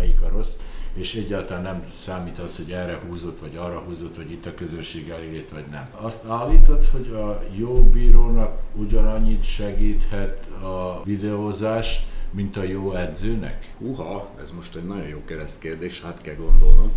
melyik 0.00 0.22
a 0.22 0.28
rossz, 0.28 0.52
és 0.94 1.14
egyáltalán 1.14 1.62
nem 1.62 1.84
számít 2.04 2.38
az, 2.38 2.56
hogy 2.56 2.70
erre 2.70 3.00
húzott, 3.08 3.38
vagy 3.40 3.56
arra 3.56 3.78
húzott, 3.78 4.16
vagy 4.16 4.30
itt 4.30 4.46
a 4.46 4.54
közösség 4.54 5.08
elégét, 5.08 5.50
vagy 5.50 5.64
nem. 5.70 5.88
Azt 6.00 6.24
állítod, 6.24 6.84
hogy 6.84 7.10
a 7.10 7.42
jó 7.56 7.90
bírónak 7.92 8.62
ugyanannyit 8.74 9.44
segíthet 9.44 10.46
a 10.46 11.02
videózás, 11.04 12.06
mint 12.30 12.56
a 12.56 12.62
jó 12.62 12.92
edzőnek? 12.92 13.72
Húha, 13.78 14.30
ez 14.40 14.50
most 14.50 14.76
egy 14.76 14.84
nagyon 14.84 15.08
jó 15.08 15.24
keresztkérdés, 15.24 16.02
hát 16.02 16.20
kell 16.20 16.34
gondolnom, 16.34 16.92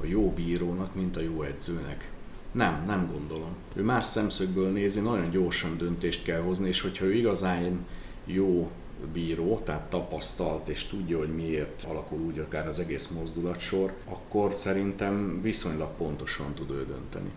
a 0.00 0.06
jó 0.06 0.32
bírónak, 0.32 0.94
mint 0.94 1.16
a 1.16 1.20
jó 1.20 1.42
edzőnek. 1.42 2.10
Nem, 2.52 2.84
nem 2.86 3.10
gondolom. 3.12 3.56
Ő 3.74 3.82
más 3.82 4.04
szemszögből 4.04 4.70
nézi, 4.72 5.00
nagyon 5.00 5.30
gyorsan 5.30 5.76
döntést 5.78 6.24
kell 6.24 6.40
hozni, 6.40 6.68
és 6.68 6.80
hogyha 6.80 7.04
ő 7.04 7.14
igazán 7.14 7.86
jó 8.24 8.70
bíró, 9.12 9.60
tehát 9.64 9.90
tapasztalt, 9.90 10.68
és 10.68 10.84
tudja, 10.84 11.18
hogy 11.18 11.34
miért 11.34 11.84
alakul 11.88 12.18
úgy 12.18 12.38
akár 12.38 12.68
az 12.68 12.78
egész 12.78 13.08
mozdulatsor, 13.08 13.96
akkor 14.04 14.52
szerintem 14.52 15.40
viszonylag 15.42 15.88
pontosan 15.96 16.54
tud 16.54 16.70
ő 16.70 16.86
dönteni. 16.86 17.30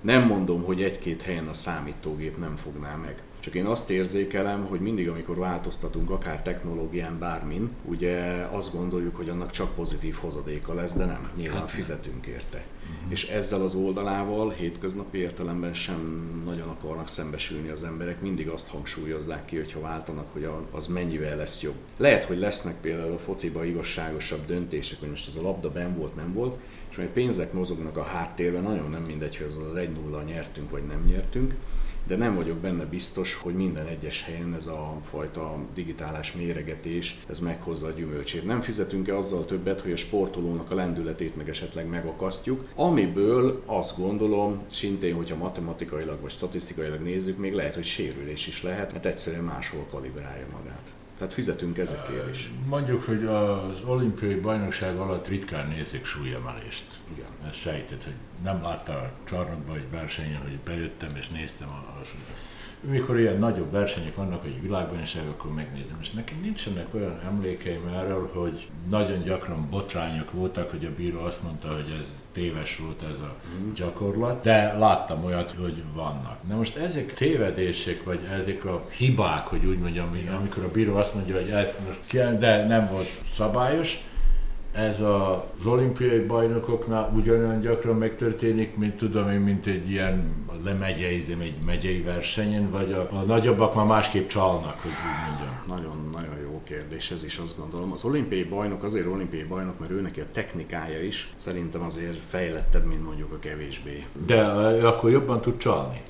Nem 0.00 0.22
mondom, 0.22 0.62
hogy 0.62 0.82
egy-két 0.82 1.22
helyen 1.22 1.46
a 1.46 1.52
számítógép 1.52 2.38
nem 2.38 2.56
fogná 2.56 2.96
meg. 2.96 3.22
Csak 3.40 3.54
én 3.54 3.64
azt 3.66 3.90
érzékelem, 3.90 4.64
hogy 4.64 4.80
mindig, 4.80 5.08
amikor 5.08 5.36
változtatunk 5.36 6.10
akár 6.10 6.42
technológián, 6.42 7.18
bármin, 7.18 7.70
ugye 7.84 8.20
azt 8.50 8.72
gondoljuk, 8.72 9.16
hogy 9.16 9.28
annak 9.28 9.50
csak 9.50 9.74
pozitív 9.74 10.14
hozadéka 10.14 10.74
lesz, 10.74 10.92
de 10.92 11.04
nem. 11.04 11.30
Nyilván 11.36 11.66
fizetünk 11.66 12.26
érte. 12.26 12.64
És 13.08 13.28
ezzel 13.28 13.62
az 13.62 13.74
oldalával 13.74 14.50
hétköznapi 14.50 15.18
értelemben 15.18 15.74
sem 15.74 16.30
nagyon 16.44 16.68
akarnak 16.68 17.08
szembesülni 17.08 17.68
az 17.68 17.82
emberek, 17.82 18.20
mindig 18.20 18.48
azt 18.48 18.68
hangsúlyozzák 18.68 19.44
ki, 19.44 19.56
hogyha 19.56 19.80
váltanak, 19.80 20.26
hogy 20.32 20.48
az 20.70 20.86
mennyivel 20.86 21.36
lesz 21.36 21.62
jobb. 21.62 21.76
Lehet, 21.96 22.24
hogy 22.24 22.38
lesznek 22.38 22.80
például 22.80 23.12
a 23.12 23.18
fociba 23.18 23.64
igazságosabb 23.64 24.46
döntések, 24.46 25.00
hogy 25.00 25.08
most 25.08 25.28
az 25.28 25.36
a 25.36 25.42
labda 25.42 25.70
ben 25.70 25.96
volt, 25.96 26.16
nem 26.16 26.32
volt, 26.32 26.58
és 26.90 26.96
majd 26.96 27.08
pénzek 27.08 27.52
mozognak 27.52 27.96
a 27.96 28.02
háttérben, 28.02 28.62
nagyon 28.62 28.90
nem 28.90 29.02
mindegy, 29.02 29.36
hogy 29.36 29.46
az 29.46 29.58
1-0 29.74 30.24
nyertünk 30.24 30.70
vagy 30.70 30.86
nem 30.86 31.04
nyertünk, 31.06 31.54
de 32.08 32.16
nem 32.16 32.34
vagyok 32.34 32.56
benne 32.56 32.84
biztos, 32.84 33.34
hogy 33.34 33.54
minden 33.54 33.86
egyes 33.86 34.24
helyen 34.24 34.54
ez 34.54 34.66
a 34.66 34.96
fajta 35.02 35.56
digitálás 35.74 36.32
méregetés, 36.32 37.18
ez 37.26 37.38
meghozza 37.38 37.86
a 37.86 37.90
gyümölcsét. 37.90 38.44
Nem 38.44 38.60
fizetünk-e 38.60 39.16
azzal 39.16 39.44
többet, 39.44 39.80
hogy 39.80 39.92
a 39.92 39.96
sportolónak 39.96 40.70
a 40.70 40.74
lendületét 40.74 41.36
meg 41.36 41.48
esetleg 41.48 41.88
megakasztjuk, 41.88 42.64
amiből 42.74 43.62
azt 43.66 43.98
gondolom, 43.98 44.62
szintén, 44.70 45.14
hogyha 45.14 45.36
matematikailag 45.36 46.20
vagy 46.20 46.30
statisztikailag 46.30 47.00
nézzük, 47.00 47.38
még 47.38 47.54
lehet, 47.54 47.74
hogy 47.74 47.84
sérülés 47.84 48.46
is 48.46 48.62
lehet, 48.62 48.92
mert 48.92 49.06
egyszerűen 49.06 49.44
máshol 49.44 49.86
kalibrálja 49.90 50.46
magát. 50.52 50.92
Tehát 51.18 51.32
fizetünk 51.32 51.78
ezekért 51.78 52.30
is. 52.30 52.50
Mondjuk, 52.66 53.04
hogy 53.04 53.24
az 53.24 53.80
olimpiai 53.84 54.34
bajnokság 54.34 54.96
alatt 54.96 55.28
ritkán 55.28 55.68
nézik 55.68 56.04
súlyemelést. 56.04 56.84
Igen. 57.12 57.26
Ezt 57.48 57.60
sejtett, 57.60 58.04
hogy 58.04 58.14
nem 58.42 58.62
látta 58.62 58.92
a 58.92 59.10
csarnokban 59.24 59.76
egy 59.76 59.90
versenyen, 59.90 60.40
hogy 60.42 60.58
bejöttem 60.58 61.16
és 61.16 61.28
néztem 61.28 61.68
a, 61.68 62.00
a 62.00 62.04
mikor 62.80 63.18
ilyen 63.18 63.38
nagyobb 63.38 63.72
versenyek 63.72 64.14
vannak, 64.14 64.42
hogy 64.42 64.62
világbajnokság, 64.62 65.26
akkor 65.28 65.54
megnézem. 65.54 65.98
És 66.00 66.10
nekem 66.10 66.38
nincsenek 66.42 66.94
olyan 66.94 67.20
emlékeim 67.26 67.86
erről, 67.96 68.30
hogy 68.32 68.68
nagyon 68.90 69.22
gyakran 69.22 69.68
botrányok 69.70 70.32
voltak, 70.32 70.70
hogy 70.70 70.84
a 70.84 70.94
bíró 70.96 71.20
azt 71.20 71.42
mondta, 71.42 71.68
hogy 71.68 71.96
ez 72.00 72.12
téves 72.32 72.78
volt 72.78 73.02
ez 73.02 73.20
a 73.20 73.34
gyakorlat, 73.74 74.42
de 74.42 74.72
láttam 74.78 75.24
olyat, 75.24 75.54
hogy 75.60 75.82
vannak. 75.94 76.38
Na 76.48 76.56
most 76.56 76.76
ezek 76.76 77.12
tévedések, 77.12 78.04
vagy 78.04 78.20
ezek 78.40 78.64
a 78.64 78.86
hibák, 78.90 79.46
hogy 79.46 79.64
úgy 79.64 79.78
mondjam, 79.78 80.10
amikor 80.38 80.64
a 80.64 80.70
bíró 80.70 80.96
azt 80.96 81.14
mondja, 81.14 81.34
hogy 81.34 81.50
ez 81.50 81.74
most 81.86 82.00
kell, 82.06 82.38
de 82.38 82.66
nem 82.66 82.88
volt 82.90 83.08
szabályos, 83.34 83.98
ez 84.72 85.00
az 85.00 85.66
olimpiai 85.66 86.20
bajnokoknál 86.20 87.12
ugyanolyan 87.16 87.60
gyakran 87.60 87.96
megtörténik, 87.96 88.76
mint 88.76 88.96
tudom 88.96 89.30
én, 89.30 89.40
mint 89.40 89.66
egy 89.66 89.90
ilyen 89.90 90.46
lemegyei, 90.64 91.24
egy 91.40 91.54
megyei 91.66 92.02
versenyen, 92.02 92.70
vagy 92.70 92.92
a, 92.92 93.08
a 93.12 93.22
nagyobbak 93.22 93.74
már 93.74 93.86
másképp 93.86 94.28
csalnak, 94.28 94.80
hogy 94.82 94.90
úgy 94.90 95.28
mondjam. 95.28 95.62
Nagyon-nagyon 95.66 96.38
jó 96.42 96.60
kérdés 96.64 97.10
ez 97.10 97.24
is, 97.24 97.38
azt 97.38 97.58
gondolom. 97.58 97.92
Az 97.92 98.04
olimpiai 98.04 98.44
bajnok 98.44 98.82
azért 98.82 99.06
olimpiai 99.06 99.44
bajnok, 99.44 99.78
mert 99.78 99.90
ő 99.90 100.00
neki 100.00 100.20
a 100.20 100.24
technikája 100.32 101.02
is 101.02 101.30
szerintem 101.36 101.82
azért 101.82 102.18
fejlettebb, 102.28 102.84
mint 102.86 103.04
mondjuk 103.04 103.32
a 103.32 103.38
kevésbé. 103.38 104.06
De 104.26 104.40
ö, 104.40 104.86
akkor 104.86 105.10
jobban 105.10 105.40
tud 105.40 105.56
csalni. 105.56 106.02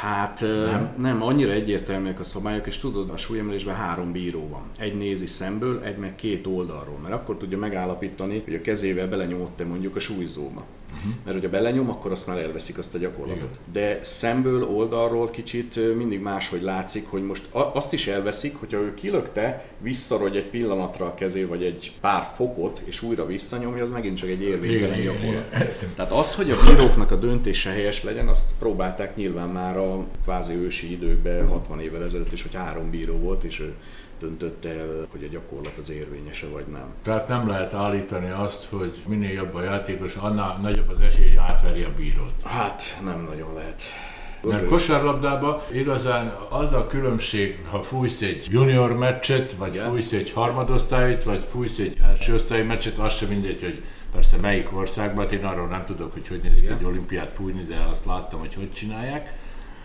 Hát 0.00 0.40
nem? 0.40 0.94
nem, 0.98 1.22
annyira 1.22 1.52
egyértelműek 1.52 2.20
a 2.20 2.24
szabályok, 2.24 2.66
és 2.66 2.78
tudod, 2.78 3.10
a 3.10 3.16
súlyemelésben 3.16 3.74
három 3.74 4.12
bíró 4.12 4.48
van. 4.48 4.62
Egy 4.78 4.96
nézi 4.96 5.26
szemből, 5.26 5.82
egy 5.82 5.96
meg 5.96 6.14
két 6.14 6.46
oldalról, 6.46 6.98
mert 7.02 7.14
akkor 7.14 7.36
tudja 7.36 7.58
megállapítani, 7.58 8.42
hogy 8.44 8.54
a 8.54 8.60
kezével 8.60 9.08
belenyomott-e 9.08 9.64
mondjuk 9.64 9.96
a 9.96 10.00
súlyzóba. 10.00 10.64
Uh-huh. 10.96 11.12
Mert 11.24 11.36
hogyha 11.36 11.50
belenyom, 11.50 11.90
akkor 11.90 12.12
azt 12.12 12.26
már 12.26 12.38
elveszik 12.38 12.78
azt 12.78 12.94
a 12.94 12.98
gyakorlatot. 12.98 13.42
Igen. 13.42 13.72
De 13.72 13.98
szemből, 14.02 14.64
oldalról 14.64 15.30
kicsit 15.30 15.96
mindig 15.96 16.20
máshogy 16.20 16.62
látszik, 16.62 17.06
hogy 17.08 17.22
most 17.22 17.48
azt 17.52 17.92
is 17.92 18.06
elveszik, 18.06 18.56
hogyha 18.56 18.78
ő 18.78 18.94
kilökte, 18.94 19.64
visszarogy 19.78 20.36
egy 20.36 20.46
pillanatra 20.46 21.06
a 21.06 21.14
kezé, 21.14 21.44
vagy 21.44 21.62
egy 21.62 21.92
pár 22.00 22.30
fokot, 22.34 22.82
és 22.84 23.02
újra 23.02 23.26
visszanyomja, 23.26 23.82
az 23.82 23.90
megint 23.90 24.16
csak 24.16 24.28
egy 24.28 24.42
érvénytelen 24.42 24.98
Igen, 24.98 25.12
gyakorlat. 25.14 25.46
igen. 25.54 25.94
Tehát 25.96 26.12
az, 26.12 26.34
hogy 26.34 26.50
a 26.50 26.56
bíróknak 26.66 27.10
a 27.10 27.16
döntése 27.16 27.70
helyes 27.70 28.02
legyen, 28.02 28.28
azt 28.28 28.50
próbálták 28.58 29.16
nyilván 29.16 29.48
már 29.48 29.76
a 29.76 30.06
kvázi 30.24 30.54
ősi 30.54 30.92
időkben, 30.92 31.46
60 31.46 31.80
évvel 31.80 32.04
ezelőtt 32.04 32.32
is, 32.32 32.42
hogy 32.42 32.54
három 32.54 32.90
bíró 32.90 33.16
volt, 33.16 33.44
és 33.44 33.60
ő 33.60 33.74
döntötte 34.22 34.68
el, 34.68 35.06
hogy 35.10 35.24
a 35.24 35.28
gyakorlat 35.28 35.78
az 35.78 35.90
érvényese 35.90 36.46
vagy 36.46 36.66
nem. 36.66 36.94
Tehát 37.02 37.28
nem 37.28 37.48
lehet 37.48 37.74
állítani 37.74 38.30
azt, 38.30 38.64
hogy 38.70 39.02
minél 39.06 39.32
jobb 39.32 39.54
a 39.54 39.62
játékos, 39.62 40.14
annál 40.14 40.58
nagyobb 40.62 40.88
az 40.88 41.00
esély, 41.00 41.28
hogy 41.28 41.36
átveri 41.36 41.82
a 41.82 41.90
bírót. 41.96 42.32
Hát 42.44 43.00
nem 43.04 43.26
nagyon 43.28 43.54
lehet. 43.54 43.82
Mert 44.42 44.66
kosárlabdában 44.66 45.60
igazán 45.72 46.36
az 46.48 46.72
a 46.72 46.86
különbség, 46.86 47.64
ha 47.70 47.82
fújsz 47.82 48.20
egy 48.20 48.46
junior 48.50 48.96
meccset, 48.96 49.52
vagy 49.52 49.74
Igen. 49.74 49.88
fújsz 49.88 50.12
egy 50.12 50.30
harmadosztályt, 50.30 51.24
vagy 51.24 51.44
fújsz 51.50 51.78
egy 51.78 51.96
első 52.02 52.34
osztály 52.34 52.62
meccset, 52.62 52.98
az 52.98 53.12
sem 53.14 53.28
mindegy, 53.28 53.62
hogy 53.62 53.82
persze 54.12 54.36
melyik 54.36 54.76
országban, 54.76 55.24
hát 55.24 55.32
én 55.32 55.44
arról 55.44 55.68
nem 55.68 55.84
tudok, 55.84 56.12
hogy 56.12 56.28
hogy 56.28 56.40
néz 56.42 56.60
ki 56.60 56.66
egy 56.66 56.84
olimpiát 56.84 57.32
fújni, 57.32 57.62
de 57.62 57.86
azt 57.90 58.04
láttam, 58.04 58.38
hogy 58.38 58.54
hogy 58.54 58.72
csinálják, 58.72 59.34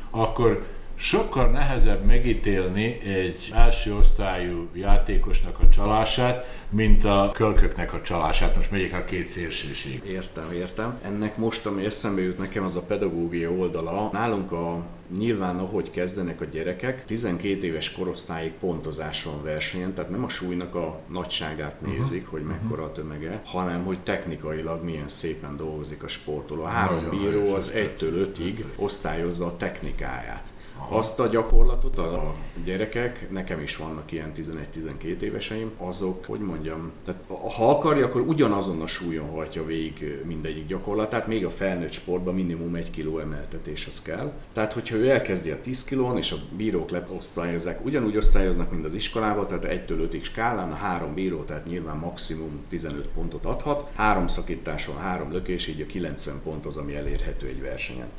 akkor 0.09 0.65
sokkal 0.97 1.49
nehezebb 1.49 2.05
megítélni 2.05 2.99
egy 2.99 3.51
első 3.53 3.95
osztályú 3.95 4.67
játékosnak 4.73 5.59
a 5.59 5.69
csalását, 5.69 6.45
mint 6.69 7.05
a 7.05 7.31
kölköknek 7.33 7.93
a 7.93 8.01
csalását. 8.01 8.55
Most 8.55 8.71
megyek 8.71 8.93
a 8.93 9.05
két 9.05 9.25
szélsőség. 9.25 10.01
Értem, 10.05 10.51
értem. 10.53 10.99
Ennek 11.03 11.37
most, 11.37 11.65
ami 11.65 11.85
eszembe 11.85 12.21
jut 12.21 12.37
nekem, 12.37 12.63
az 12.63 12.75
a 12.75 12.81
pedagógia 12.81 13.51
oldala. 13.51 14.09
Nálunk 14.13 14.51
a 14.51 14.85
Nyilván, 15.17 15.57
ahogy 15.59 15.89
kezdenek 15.89 16.41
a 16.41 16.45
gyerekek, 16.45 17.05
12 17.05 17.65
éves 17.65 17.91
korosztályig 17.91 18.51
pontozás 18.51 19.23
van 19.23 19.43
versenyen, 19.43 19.93
tehát 19.93 20.09
nem 20.09 20.23
a 20.23 20.29
súlynak 20.29 20.75
a 20.75 20.99
nagyságát 21.07 21.81
nézik, 21.81 22.27
hogy 22.27 22.41
mekkora 22.41 22.83
a 22.83 22.91
tömege, 22.91 23.41
hanem 23.45 23.83
hogy 23.83 23.99
technikailag 23.99 24.83
milyen 24.83 25.07
szépen 25.07 25.57
dolgozik 25.57 26.03
a 26.03 26.07
sportoló. 26.07 26.63
A 26.63 26.67
három 26.67 27.03
Nagyon 27.03 27.09
bíró 27.09 27.53
az 27.53 27.71
ez 27.71 27.89
1-től 27.99 28.29
5-ig 28.35 28.63
osztályozza 28.75 29.45
a 29.45 29.57
technikáját. 29.57 30.47
Azt 30.89 31.19
a 31.19 31.27
gyakorlatot 31.27 31.97
a 31.97 32.35
gyerekek, 32.63 33.31
nekem 33.31 33.61
is 33.61 33.77
vannak 33.77 34.11
ilyen 34.11 34.31
11-12 34.35 35.19
éveseim, 35.19 35.71
azok, 35.77 36.25
hogy 36.25 36.39
mondjam, 36.39 36.91
tehát 37.05 37.21
ha 37.55 37.69
akarja, 37.69 38.05
akkor 38.05 38.21
ugyanazon 38.21 38.81
a 38.81 38.87
súlyon 38.87 39.29
hajtja 39.29 39.65
végig 39.65 40.21
mindegyik 40.25 40.67
gyakorlatát, 40.67 41.27
még 41.27 41.45
a 41.45 41.49
felnőtt 41.49 41.91
sportban 41.91 42.33
minimum 42.33 42.75
egy 42.75 42.89
kiló 42.89 43.19
emeltetés 43.19 43.87
az 43.87 44.01
kell. 44.01 44.33
Tehát, 44.53 44.73
hogyha 44.73 44.95
ő 44.95 45.09
elkezdi 45.09 45.49
a 45.49 45.61
10 45.61 45.83
kilón, 45.83 46.17
és 46.17 46.31
a 46.31 46.37
bírók 46.55 46.89
leosztályozzák, 46.89 47.85
ugyanúgy 47.85 48.17
osztályoznak, 48.17 48.71
mint 48.71 48.85
az 48.85 48.93
iskolában, 48.93 49.47
tehát 49.47 49.83
1-től 49.87 50.07
5-ig 50.11 50.23
skálán, 50.23 50.71
a 50.71 50.75
három 50.75 51.13
bíró, 51.13 51.43
tehát 51.43 51.65
nyilván 51.65 51.97
maximum 51.97 52.59
15 52.69 53.07
pontot 53.07 53.45
adhat, 53.45 53.89
három 53.95 54.27
szakítás 54.27 54.85
van, 54.85 54.97
három 54.97 55.31
lökés, 55.31 55.67
így 55.67 55.81
a 55.81 55.85
90 55.85 56.41
pont 56.43 56.65
az, 56.65 56.77
ami 56.77 56.95
elérhető 56.95 57.47
egy 57.47 57.61
versenyen. 57.61 58.09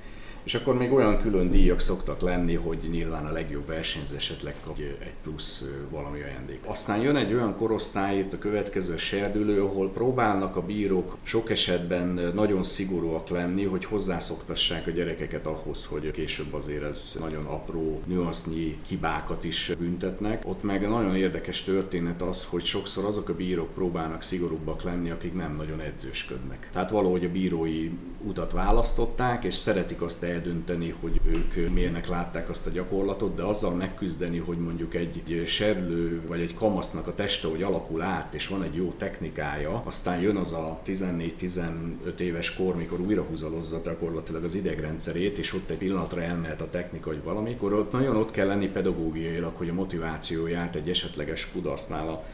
És 0.49 0.55
akkor 0.55 0.77
még 0.77 0.93
olyan 0.93 1.19
külön 1.19 1.51
díjak 1.51 1.81
szoktak 1.81 2.21
lenni, 2.21 2.55
hogy 2.55 2.79
nyilván 2.91 3.27
a 3.27 3.33
legjobb 3.33 3.67
versenyző 3.67 4.17
esetleg 4.17 4.55
kap 4.65 4.79
egy 4.79 5.13
plusz 5.23 5.69
valami 5.91 6.21
ajándék. 6.21 6.61
Aztán 6.65 7.01
jön 7.01 7.17
egy 7.17 7.33
olyan 7.33 7.57
korosztály 7.57 8.19
itt 8.19 8.33
a 8.33 8.39
következő 8.39 8.95
a 8.95 8.99
serdülő, 8.99 9.63
ahol 9.63 9.93
próbálnak 9.93 10.57
a 10.57 10.63
bírók 10.63 11.17
sok 11.23 11.51
esetben 11.51 12.33
nagyon 12.35 12.65
szigorúak 12.65 13.29
lenni, 13.29 13.65
hogy 13.65 13.85
hozzászoktassák 13.85 14.87
a 14.87 14.91
gyerekeket 14.91 15.47
ahhoz, 15.47 15.85
hogy 15.85 16.11
később 16.11 16.55
azért 16.55 16.85
ez 16.85 17.17
nagyon 17.19 17.45
apró 17.45 18.01
nüansznyi 18.07 18.79
hibákat 18.87 19.45
is 19.45 19.73
büntetnek. 19.79 20.43
Ott 20.47 20.63
meg 20.63 20.89
nagyon 20.89 21.17
érdekes 21.17 21.63
történet 21.63 22.23
az, 22.23 22.45
hogy 22.45 22.65
sokszor 22.65 23.05
azok 23.05 23.29
a 23.29 23.35
bírók 23.35 23.75
próbálnak 23.75 24.23
szigorúbbak 24.23 24.83
lenni, 24.83 25.11
akik 25.11 25.35
nem 25.35 25.57
nagyon 25.57 25.81
edzősködnek. 25.81 26.69
Tehát 26.73 26.91
valahogy 26.91 27.25
a 27.25 27.31
bírói 27.31 27.91
utat 28.23 28.53
választották, 28.53 29.45
és 29.45 29.55
szeretik 29.55 30.03
azt 30.03 30.23
eldönteni, 30.39 30.95
hogy 31.01 31.21
ők 31.27 31.71
milyenek 31.73 32.07
látták 32.07 32.49
azt 32.49 32.67
a 32.67 32.71
gyakorlatot, 32.71 33.35
de 33.35 33.43
azzal 33.43 33.75
megküzdeni, 33.75 34.39
hogy 34.39 34.59
mondjuk 34.59 34.95
egy 34.95 35.43
serlő 35.47 36.23
vagy 36.27 36.41
egy 36.41 36.55
kamasznak 36.55 37.07
a 37.07 37.15
teste, 37.15 37.49
hogy 37.49 37.63
alakul 37.63 38.03
át, 38.03 38.35
és 38.35 38.49
van 38.49 38.63
egy 38.63 38.75
jó 38.75 38.93
technikája, 38.97 39.83
aztán 39.85 40.21
jön 40.21 40.37
az 40.37 40.53
a 40.53 40.81
14-15 40.87 42.19
éves 42.19 42.55
kor, 42.55 42.77
mikor 42.77 43.01
újra 43.01 43.23
húzalozza 43.23 43.81
gyakorlatilag 43.85 44.45
az 44.45 44.55
idegrendszerét, 44.55 45.39
és 45.39 45.55
ott 45.55 45.71
egy 45.71 45.77
pillanatra 45.79 46.23
elmehet 46.23 46.61
a 46.61 46.71
technika, 46.71 47.11
vagy 47.11 47.23
valami, 47.23 47.53
akkor 47.53 47.73
ott 47.73 47.93
nagyon 47.93 48.17
ott 48.17 48.31
kell 48.31 48.47
lenni 48.47 48.67
pedagógiailag, 48.67 49.57
hogy 49.57 49.69
a 49.69 49.75
motivációját 49.75 50.75
egy 50.75 50.89
esetleges 50.89 51.51
kudarcnál 51.53 52.09
a, 52.09 52.25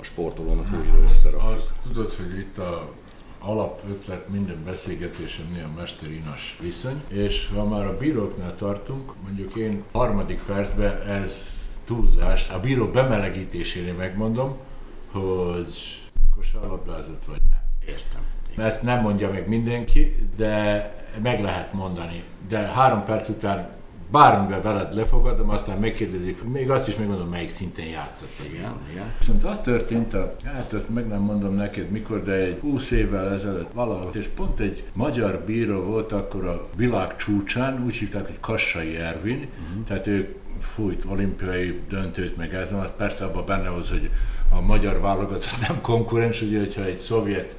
a 0.00 0.02
sportolónak 0.02 0.66
újra 0.80 1.04
összerakjuk. 1.04 1.52
Azt 1.54 1.66
tudod, 1.82 2.12
hogy 2.12 2.38
itt 2.38 2.58
a 2.58 2.92
alapötlet 3.38 4.28
minden 4.28 4.64
beszélgetésemnél 4.64 5.64
a 5.64 5.80
mester-inas 5.80 6.58
viszony, 6.60 7.02
és 7.08 7.48
ha 7.54 7.64
már 7.64 7.86
a 7.86 7.96
bíróknál 7.96 8.56
tartunk, 8.56 9.12
mondjuk 9.24 9.54
én 9.54 9.82
harmadik 9.92 10.40
percben 10.46 11.02
ez 11.02 11.54
túlzás, 11.84 12.48
a 12.50 12.60
bíró 12.60 12.86
bemelegítésénél 12.86 13.94
megmondom, 13.94 14.56
hogy 15.10 16.02
kosárlabdázott 16.36 17.24
vagy 17.24 17.40
nem. 17.50 17.60
Értem. 17.88 18.20
Ezt 18.66 18.82
nem 18.82 19.00
mondja 19.00 19.30
meg 19.30 19.48
mindenki, 19.48 20.28
de 20.36 20.94
meg 21.22 21.40
lehet 21.40 21.72
mondani. 21.72 22.24
De 22.48 22.58
három 22.58 23.04
perc 23.04 23.28
után 23.28 23.70
bármivel 24.10 24.62
veled 24.62 24.94
lefogadom, 24.94 25.50
aztán 25.50 25.78
megkérdezik, 25.78 26.42
még 26.42 26.70
azt 26.70 26.88
is 26.88 26.96
megmondom, 26.96 27.28
melyik 27.28 27.48
szinten 27.48 27.86
játszott. 27.86 28.30
Igen, 28.52 28.72
igen. 28.90 29.12
Viszont 29.18 29.44
az 29.44 29.60
történt, 29.60 30.14
a, 30.14 30.36
hát 30.44 30.72
ezt 30.72 30.88
meg 30.88 31.06
nem 31.06 31.20
mondom 31.20 31.54
neked 31.54 31.90
mikor, 31.90 32.22
de 32.22 32.32
egy 32.32 32.58
20 32.60 32.90
évvel 32.90 33.32
ezelőtt 33.32 33.72
valahol, 33.72 34.10
és 34.14 34.26
pont 34.34 34.60
egy 34.60 34.84
magyar 34.92 35.42
bíró 35.46 35.80
volt 35.80 36.12
akkor 36.12 36.46
a 36.46 36.68
világ 36.76 37.16
csúcsán, 37.16 37.84
úgy 37.84 37.94
hívták, 37.94 38.26
hogy 38.26 38.40
Kassai 38.40 38.96
Ervin, 38.96 39.48
uh-huh. 39.60 39.84
tehát 39.86 40.06
ő 40.06 40.34
fújt 40.60 41.04
olimpiai 41.08 41.80
döntőt, 41.88 42.36
meg 42.36 42.54
ez, 42.54 42.72
az 42.72 42.90
persze 42.96 43.24
abban 43.24 43.46
benne 43.46 43.68
volt, 43.68 43.88
hogy 43.88 44.10
a 44.50 44.60
magyar 44.60 45.00
válogatott 45.00 45.58
nem 45.68 45.80
konkurens, 45.80 46.42
ugye, 46.42 46.58
hogyha 46.58 46.84
egy 46.84 46.96
szovjet 46.96 47.56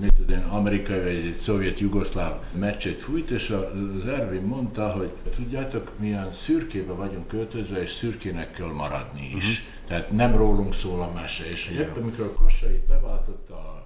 mit 0.00 0.14
tudom, 0.14 0.44
amerikai 0.50 0.98
vagy 0.98 1.26
egy 1.26 1.34
szovjet 1.34 1.78
jugoszláv 1.78 2.32
meccset 2.58 3.00
fújt, 3.00 3.30
és 3.30 3.50
az 3.50 4.08
Ervin 4.08 4.42
mondta, 4.42 4.88
hogy 4.88 5.10
tudjátok, 5.34 5.92
milyen 5.98 6.32
szürkébe 6.32 6.92
vagyunk 6.92 7.26
költözve, 7.26 7.82
és 7.82 7.90
szürkének 7.90 8.52
kell 8.52 8.72
maradni 8.72 9.32
is. 9.36 9.44
Uh-huh. 9.44 9.86
Tehát 9.86 10.10
nem 10.10 10.36
rólunk 10.36 10.74
szól 10.74 11.02
a 11.02 11.12
mese. 11.14 11.48
És 11.48 11.68
éppen 11.68 12.02
amikor 12.02 12.24
a 12.24 12.42
Kassait 12.42 12.84
leváltotta 12.88 13.54
a 13.54 13.84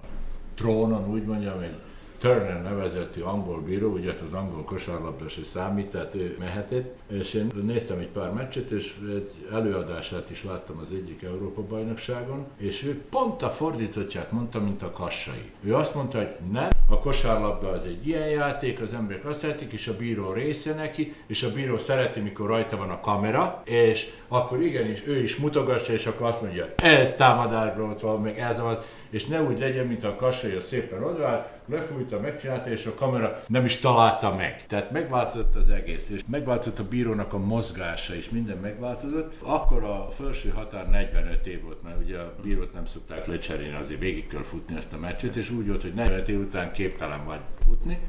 trónon, 0.55 1.09
úgy 1.09 1.23
mondjam, 1.23 1.59
egy 1.59 1.75
Turner 2.23 2.61
nevezetű 2.61 3.21
angol 3.21 3.61
bíró, 3.61 3.91
ugye 3.91 4.11
hát 4.11 4.19
az 4.27 4.33
angol 4.33 4.63
kosárlabda 4.63 5.27
se 5.29 5.43
számít, 5.43 5.89
tehát 5.89 6.15
ő 6.15 6.35
mehetett, 6.39 6.97
és 7.07 7.33
én 7.33 7.51
néztem 7.63 7.99
egy 7.99 8.07
pár 8.07 8.33
meccset, 8.33 8.69
és 8.69 8.93
egy 9.15 9.29
előadását 9.51 10.29
is 10.29 10.43
láttam 10.43 10.77
az 10.77 10.91
egyik 10.91 11.23
Európa-bajnokságon, 11.23 12.45
és 12.57 12.83
ő 12.83 13.01
pont 13.09 13.41
a 13.41 13.49
fordítottját 13.49 14.31
mondta, 14.31 14.59
mint 14.59 14.81
a 14.81 14.91
Kassai. 14.91 15.51
Ő 15.63 15.75
azt 15.75 15.95
mondta, 15.95 16.17
hogy 16.17 16.35
nem, 16.51 16.69
a 16.89 16.99
kosárlabda 16.99 17.69
az 17.69 17.85
egy 17.85 18.07
ilyen 18.07 18.29
játék, 18.29 18.81
az 18.81 18.93
emberek 18.93 19.25
azt 19.25 19.39
szeretik, 19.39 19.71
és 19.71 19.87
a 19.87 19.95
bíró 19.95 20.31
része 20.31 20.73
neki, 20.73 21.13
és 21.27 21.43
a 21.43 21.51
bíró 21.51 21.77
szereti, 21.77 22.19
mikor 22.19 22.47
rajta 22.47 22.77
van 22.77 22.89
a 22.89 22.99
kamera, 22.99 23.61
és 23.65 24.09
akkor 24.33 24.61
igenis 24.61 25.03
ő 25.05 25.23
is 25.23 25.35
mutogatja, 25.35 25.93
és 25.93 26.05
akkor 26.05 26.27
azt 26.27 26.41
mondja, 26.41 26.67
egy 26.81 27.15
támadásról 27.15 27.89
ott 27.89 27.99
van, 27.99 28.21
meg 28.21 28.39
ez 28.39 28.59
van, 28.59 28.77
és 29.09 29.25
ne 29.25 29.41
úgy 29.41 29.59
legyen, 29.59 29.87
mint 29.87 30.03
a 30.03 30.15
kassai, 30.15 30.57
szépen 30.61 31.03
odaáll, 31.03 31.51
lefújta, 31.65 32.19
megcsinálta, 32.19 32.69
és 32.69 32.85
a 32.85 32.93
kamera 32.95 33.43
nem 33.47 33.65
is 33.65 33.79
találta 33.79 34.35
meg. 34.35 34.65
Tehát 34.67 34.91
megváltozott 34.91 35.55
az 35.55 35.69
egész, 35.69 36.09
és 36.09 36.21
megváltozott 36.27 36.79
a 36.79 36.87
bírónak 36.87 37.33
a 37.33 37.37
mozgása 37.37 38.15
is, 38.15 38.29
minden 38.29 38.57
megváltozott. 38.57 39.33
Akkor 39.39 39.83
a 39.83 40.07
felső 40.11 40.49
határ 40.49 40.89
45 40.89 41.47
év 41.47 41.63
volt, 41.63 41.83
mert 41.83 41.97
ugye 42.03 42.17
a 42.17 42.33
bírót 42.43 42.73
nem 42.73 42.85
szokták 42.85 43.27
lecserélni, 43.27 43.75
azért 43.75 43.99
végig 43.99 44.27
kell 44.27 44.43
futni 44.43 44.75
ezt 44.75 44.93
a 44.93 44.97
meccset, 44.97 45.35
és 45.35 45.49
úgy 45.49 45.67
volt, 45.67 45.81
hogy 45.81 45.93
45 45.93 46.27
év 46.27 46.39
után 46.39 46.71
képtelen 46.71 47.25
vagy 47.25 47.41
futni. 47.65 47.99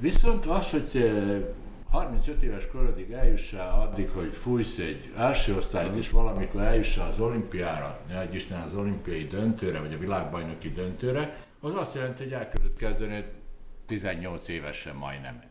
Viszont 0.00 0.46
az, 0.46 0.70
hogy 0.70 0.88
eh, 0.94 1.42
35 1.90 2.42
éves 2.42 2.66
korodig 2.66 3.10
eljussál 3.10 3.80
addig, 3.80 4.10
hogy 4.10 4.32
fújsz 4.32 4.78
egy 4.78 5.12
első 5.16 5.56
osztályt, 5.56 5.96
és 5.96 6.10
valamikor 6.10 6.60
eljussál 6.60 7.08
az 7.08 7.20
olimpiára, 7.20 8.00
ne 8.08 8.18
adj 8.18 8.36
Isten 8.36 8.60
az 8.60 8.74
olimpiai 8.74 9.26
döntőre, 9.26 9.80
vagy 9.80 9.94
a 9.94 9.98
világbajnoki 9.98 10.72
döntőre, 10.72 11.40
az 11.60 11.74
azt 11.74 11.94
jelenti, 11.94 12.22
hogy 12.22 12.32
el 12.32 12.48
kellett 12.48 12.76
kezdeni 12.76 13.24
18 13.86 14.48
évesen 14.48 14.96
majdnem. 14.96 15.42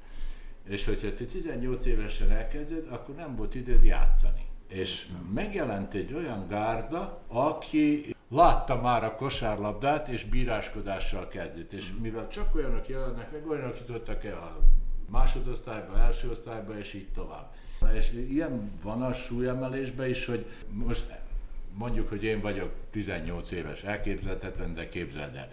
És 0.67 0.85
hogyha 0.85 1.13
te 1.13 1.25
18 1.25 1.85
évesen 1.85 2.31
elkezded, 2.31 2.87
akkor 2.91 3.15
nem 3.15 3.35
volt 3.35 3.55
időd 3.55 3.83
játszani. 3.83 4.45
És 4.67 5.05
megjelent 5.33 5.93
egy 5.93 6.13
olyan 6.13 6.47
gárda, 6.47 7.21
aki 7.27 8.15
látta 8.29 8.81
már 8.81 9.03
a 9.03 9.15
kosárlabdát, 9.15 10.07
és 10.07 10.23
bíráskodással 10.23 11.27
kezdett. 11.27 11.73
És 11.73 11.93
mivel 12.01 12.27
csak 12.27 12.55
olyanok 12.55 12.87
jelennek 12.87 13.31
meg, 13.31 13.47
olyanok 13.47 13.77
jutottak 13.79 14.23
el 14.23 14.37
a 14.37 14.59
másodosztályba, 15.09 15.99
első 15.99 16.29
osztályba, 16.29 16.77
és 16.77 16.93
így 16.93 17.07
tovább. 17.13 17.53
És 17.93 18.11
ilyen 18.29 18.71
van 18.83 19.03
a 19.03 19.13
súlyemelésben 19.13 20.09
is, 20.09 20.25
hogy 20.25 20.45
most 20.69 21.05
mondjuk, 21.73 22.09
hogy 22.09 22.23
én 22.23 22.41
vagyok 22.41 22.71
18 22.97 23.51
éves, 23.51 23.83
elképzelhetetlen, 23.83 24.73
de 24.73 24.89
képzeld 24.89 25.35
el. 25.35 25.49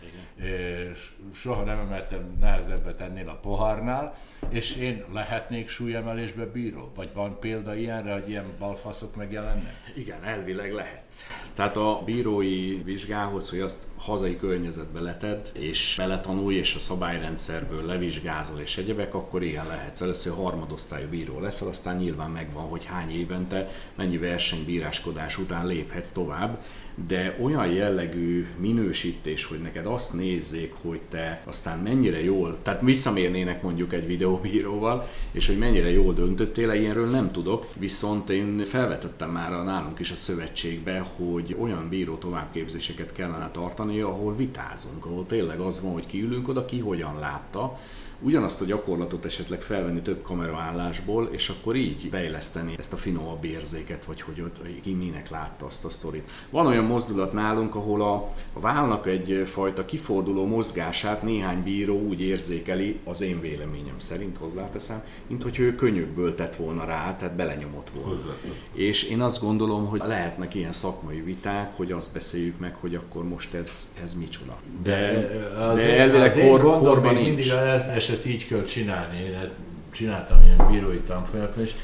Soha 1.34 1.62
nem 1.62 1.78
emeltem 1.78 2.36
nehezebbet 2.40 3.00
ennél 3.00 3.28
a 3.28 3.38
pohárnál, 3.42 4.16
és 4.48 4.76
én 4.76 5.04
lehetnék 5.12 5.68
súlyemelésbe 5.68 6.46
bíró? 6.46 6.92
Vagy 6.94 7.10
van 7.14 7.38
példa 7.40 7.74
ilyenre, 7.74 8.12
hogy 8.12 8.28
ilyen 8.28 8.44
balfaszok 8.58 9.16
megjelennek? 9.16 9.74
Igen, 9.96 10.24
elvileg 10.24 10.72
lehetsz. 10.72 11.24
Tehát 11.54 11.76
a 11.76 12.02
bírói 12.04 12.82
vizsgához, 12.82 13.50
hogy 13.50 13.60
azt 13.60 13.86
hazai 13.96 14.36
környezetbe 14.36 15.00
leted, 15.00 15.50
és 15.52 15.94
beletanulj, 15.96 16.56
és 16.56 16.74
a 16.74 16.78
szabályrendszerből 16.78 17.84
levizsgázol 17.84 18.60
és 18.60 18.76
egyebek, 18.76 19.14
akkor 19.14 19.42
ilyen 19.42 19.66
lehetsz. 19.66 20.00
Először 20.00 20.34
harmadosztályú 20.34 21.08
bíró 21.08 21.40
leszel, 21.40 21.68
aztán 21.68 21.96
nyilván 21.96 22.30
megvan, 22.30 22.64
hogy 22.64 22.84
hány 22.84 23.10
évente, 23.10 23.68
mennyi 23.94 24.18
versenybíráskodás 24.18 25.38
után 25.38 25.66
léphetsz 25.66 26.10
tovább 26.10 26.58
de 27.06 27.36
olyan 27.42 27.66
jellegű 27.66 28.46
minősítés, 28.58 29.44
hogy 29.44 29.58
neked 29.58 29.86
azt 29.86 30.12
nézzék, 30.12 30.74
hogy 30.82 31.00
te 31.08 31.42
aztán 31.44 31.78
mennyire 31.78 32.24
jól, 32.24 32.58
tehát 32.62 32.80
visszamérnének 32.80 33.62
mondjuk 33.62 33.92
egy 33.92 34.06
videóbíróval, 34.06 35.08
és 35.30 35.46
hogy 35.46 35.58
mennyire 35.58 35.90
jól 35.90 36.14
döntöttél, 36.14 36.72
ilyenről 36.72 37.10
nem 37.10 37.32
tudok, 37.32 37.66
viszont 37.78 38.30
én 38.30 38.64
felvetettem 38.64 39.30
már 39.30 39.52
a 39.52 39.62
nálunk 39.62 39.98
is 39.98 40.10
a 40.10 40.16
szövetségbe, 40.16 41.06
hogy 41.16 41.56
olyan 41.60 41.88
bíró 41.88 42.14
továbbképzéseket 42.14 43.12
kellene 43.12 43.50
tartani, 43.50 44.00
ahol 44.00 44.36
vitázunk, 44.36 45.04
ahol 45.04 45.26
tényleg 45.26 45.60
az 45.60 45.80
van, 45.80 45.92
hogy 45.92 46.06
kiülünk 46.06 46.48
oda, 46.48 46.64
ki 46.64 46.78
hogyan 46.78 47.18
látta, 47.18 47.78
ugyanazt 48.20 48.60
a 48.60 48.64
gyakorlatot 48.64 49.24
esetleg 49.24 49.62
felvenni 49.62 50.00
több 50.00 50.22
kameraállásból, 50.22 51.28
és 51.32 51.48
akkor 51.48 51.76
így 51.76 52.08
fejleszteni 52.10 52.74
ezt 52.78 52.92
a 52.92 52.96
finomabb 52.96 53.44
érzéket, 53.44 54.04
vagy 54.04 54.20
hogy 54.20 54.40
ott 54.40 54.80
ki 54.82 54.92
minek 54.92 55.30
látta 55.30 55.66
azt 55.66 55.84
a 55.84 55.90
sztorit. 55.90 56.30
Van 56.50 56.66
olyan 56.66 56.84
mozdulat 56.84 57.32
nálunk, 57.32 57.74
ahol 57.74 58.02
a, 58.02 58.14
a 58.52 58.60
válnak 58.60 59.06
egyfajta 59.06 59.84
kiforduló 59.84 60.46
mozgását 60.46 61.22
néhány 61.22 61.62
bíró 61.62 62.00
úgy 62.00 62.20
érzékeli, 62.20 62.98
az 63.04 63.20
én 63.20 63.40
véleményem 63.40 63.98
szerint 63.98 64.36
hozzáteszem, 64.36 65.02
mint 65.26 65.42
hogy 65.42 65.58
ő 65.58 65.74
könyökből 65.74 66.34
tett 66.34 66.56
volna 66.56 66.84
rá, 66.84 67.16
tehát 67.16 67.34
belenyomott 67.34 67.90
volna. 68.02 68.36
És 68.72 69.02
én 69.02 69.20
azt 69.20 69.40
gondolom, 69.40 69.86
hogy 69.86 70.02
lehetnek 70.06 70.54
ilyen 70.54 70.72
szakmai 70.72 71.20
viták, 71.20 71.76
hogy 71.76 71.92
azt 71.92 72.12
beszéljük 72.12 72.58
meg, 72.58 72.74
hogy 72.74 72.94
akkor 72.94 73.24
most 73.28 73.54
ez, 73.54 73.88
ez 74.02 74.14
micsoda. 74.14 74.56
De, 74.82 75.28
az 75.58 75.76
de 75.76 75.98
elvileg 75.98 76.36
az 76.36 76.42
kor, 76.42 76.60
korban 76.60 77.14
nincs. 77.14 77.26
Mindig 77.26 77.52
és 78.04 78.10
ezt 78.10 78.26
így 78.26 78.46
kell 78.46 78.64
csinálni. 78.64 79.16
Én 79.16 79.34
ezt 79.34 79.50
csináltam 79.92 80.42
ilyen 80.42 80.70
bírói 80.70 80.98
tanfolyamot 80.98 81.56
is, 81.64 81.74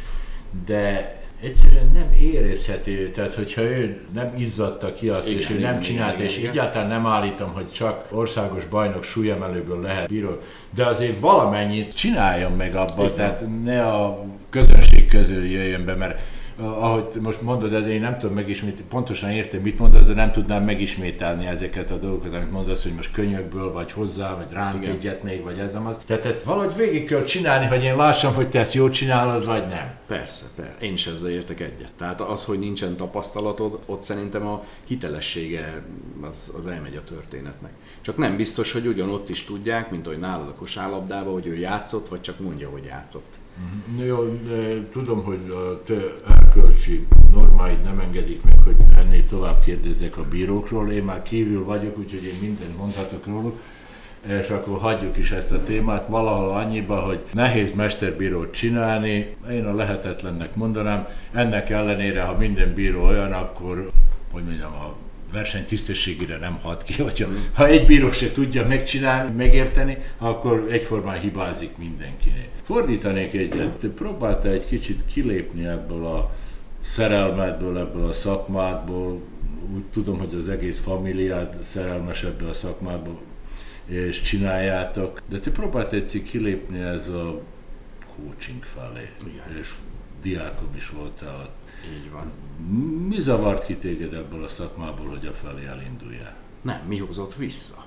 de 0.67 1.15
egyszerűen 1.43 1.91
nem 1.93 2.13
érezhető, 2.21 3.11
tehát 3.11 3.35
hogyha 3.35 3.63
ő 3.63 4.01
nem 4.15 4.35
izzadta 4.37 4.93
ki 4.93 5.09
azt, 5.09 5.27
Igen, 5.27 5.39
és 5.39 5.51
ő 5.51 5.55
igen, 5.55 5.73
nem 5.73 5.81
csinálta, 5.81 6.15
igen, 6.15 6.27
és 6.27 6.37
igen. 6.37 6.51
egyáltalán 6.51 6.89
nem 6.89 7.07
állítom, 7.07 7.53
hogy 7.53 7.73
csak 7.73 8.07
országos 8.11 8.65
bajnok 8.65 9.05
súlyemelőből 9.05 9.81
lehet 9.81 10.09
bíró, 10.09 10.39
de 10.75 10.87
azért 10.87 11.21
valamennyit 11.21 11.95
csináljon 11.95 12.53
meg 12.53 12.75
abba, 12.75 13.03
Igen. 13.03 13.15
tehát 13.15 13.43
ne 13.65 13.87
a 13.87 14.25
közönség 14.51 15.09
közül 15.09 15.45
jöjjön 15.45 15.85
be, 15.85 15.95
mert 15.95 16.21
ahogy 16.61 17.05
most 17.21 17.43
mondod, 17.43 17.71
de 17.71 17.89
én 17.89 18.01
nem 18.01 18.19
tudom 18.19 18.35
megismételni, 18.35 18.87
pontosan 18.89 19.31
értem, 19.31 19.61
mit 19.61 19.79
mondasz, 19.79 20.05
de 20.05 20.15
nem 20.15 20.33
tudnám 20.33 20.65
megismételni 20.65 21.47
ezeket 21.47 21.91
a 21.91 21.97
dolgokat, 21.97 22.35
amit 22.35 22.51
mondasz, 22.51 22.83
hogy 22.83 22.93
most 22.93 23.13
könyökből, 23.13 23.73
vagy 23.73 23.93
hozzá, 23.93 24.37
vagy 24.37 24.53
ránk 24.53 24.83
Igen. 24.83 24.95
egyet 24.95 25.23
még, 25.23 25.43
vagy 25.43 25.59
ez 25.59 25.75
az. 25.85 25.97
Tehát 26.07 26.25
ezt 26.25 26.43
valahogy 26.43 26.77
végig 26.77 27.07
kell 27.07 27.25
csinálni, 27.25 27.67
hogy 27.67 27.83
én 27.83 27.97
lássam, 27.97 28.35
hogy 28.35 28.49
te 28.49 28.59
ezt 28.59 28.75
jól 28.75 28.91
csinálod, 28.91 29.47
vagy 29.47 29.67
nem. 29.67 29.95
Persze, 30.07 30.45
persze. 30.57 30.75
Én 30.81 30.93
is 30.93 31.07
ezzel 31.07 31.31
értek 31.31 31.61
egyet. 31.61 31.93
Tehát 31.97 32.21
az, 32.21 32.45
hogy 32.45 32.59
nincsen 32.59 32.97
tapasztalatod, 32.97 33.81
ott 33.87 34.03
szerintem 34.03 34.47
a 34.47 34.65
hitelessége 34.85 35.83
az, 36.31 36.55
az 36.59 36.67
elmegy 36.67 36.97
a 36.97 37.05
történetnek. 37.05 37.73
Csak 38.01 38.17
nem 38.17 38.37
biztos, 38.37 38.73
hogy 38.73 38.87
ugyanott 38.87 39.29
is 39.29 39.45
tudják, 39.45 39.91
mint 39.91 40.07
ahogy 40.07 40.19
nálad 40.19 40.49
a 40.49 40.53
kosárlabdában, 40.53 41.33
hogy 41.33 41.47
ő 41.47 41.57
játszott, 41.57 42.09
vagy 42.09 42.21
csak 42.21 42.41
mondja, 42.41 42.69
hogy 42.69 42.85
játszott. 42.85 43.39
No, 43.97 44.05
Jó, 44.05 44.41
tudom, 44.93 45.23
hogy 45.25 45.51
a 45.51 45.83
te 45.83 46.13
erkölcsi 46.29 47.07
normáid 47.33 47.83
nem 47.83 47.99
engedik 47.99 48.43
meg, 48.43 48.59
hogy 48.65 48.77
ennél 48.97 49.27
tovább 49.27 49.61
kérdezzek 49.65 50.17
a 50.17 50.25
bírókról. 50.31 50.91
Én 50.91 51.03
már 51.03 51.23
kívül 51.23 51.65
vagyok, 51.65 51.99
úgyhogy 51.99 52.25
én 52.25 52.39
mindent 52.41 52.77
mondhatok 52.79 53.27
róluk. 53.27 53.61
És 54.27 54.49
akkor 54.49 54.79
hagyjuk 54.79 55.17
is 55.17 55.31
ezt 55.31 55.53
a 55.53 55.63
témát 55.63 56.09
valahol 56.09 56.51
annyiba, 56.51 57.01
hogy 57.01 57.21
nehéz 57.33 57.73
mesterbírót 57.73 58.55
csinálni, 58.55 59.37
én 59.51 59.65
a 59.65 59.75
lehetetlennek 59.75 60.55
mondanám. 60.55 61.07
Ennek 61.33 61.71
ellenére, 61.71 62.23
ha 62.23 62.37
minden 62.37 62.75
bíró 62.75 63.05
olyan, 63.05 63.33
akkor, 63.33 63.91
hogy 64.31 64.43
mondjam, 64.43 64.73
a 64.73 64.95
verseny 65.33 65.65
tisztességére 65.65 66.37
nem 66.39 66.59
hat 66.63 66.83
ki. 66.83 67.03
Hogyha, 67.03 67.29
ha 67.53 67.67
egy 67.67 67.87
bíró 67.87 68.13
se 68.13 68.33
tudja 68.33 68.67
megcsinálni, 68.67 69.37
megérteni, 69.37 69.99
akkor 70.19 70.67
egyformán 70.71 71.21
hibázik 71.21 71.77
mindenkinél. 71.77 72.49
Fordítanék 72.63 73.35
egyet, 73.35 73.79
te 73.79 73.89
próbáltál 73.89 74.53
egy 74.53 74.67
kicsit 74.67 75.05
kilépni 75.07 75.67
ebből 75.67 76.05
a 76.05 76.31
szerelmedből, 76.83 77.79
ebből 77.79 78.09
a 78.09 78.13
szakmádból, 78.13 79.21
úgy 79.75 79.85
tudom, 79.93 80.19
hogy 80.19 80.35
az 80.35 80.49
egész 80.49 80.81
familiád 80.81 81.59
szerelmes 81.63 82.23
ebből 82.23 82.49
a 82.49 82.53
szakmából, 82.53 83.21
és 83.87 84.23
csináljátok, 84.23 85.23
de 85.29 85.39
te 85.39 85.51
próbáltál 85.51 86.01
egyszer 86.01 86.23
kilépni 86.23 86.81
ez 86.81 87.09
a 87.09 87.41
coaching 88.17 88.63
felé, 88.63 89.09
Igen. 89.21 89.59
és 89.61 89.69
diákom 90.23 90.75
is 90.77 90.91
voltál 90.91 91.35
ott. 91.35 91.60
Így 91.85 92.11
van. 92.11 92.33
Mi 93.09 93.21
zavart 93.21 93.65
ki 93.65 93.77
téged 93.77 94.15
ebből 94.15 94.45
a 94.45 94.49
szakmából, 94.49 95.07
hogy 95.07 95.27
a 95.27 95.33
felé 95.33 95.67
elinduljál? 95.67 96.37
Nem, 96.63 96.81
mi 96.87 96.99
hozott 96.99 97.35
vissza? 97.35 97.85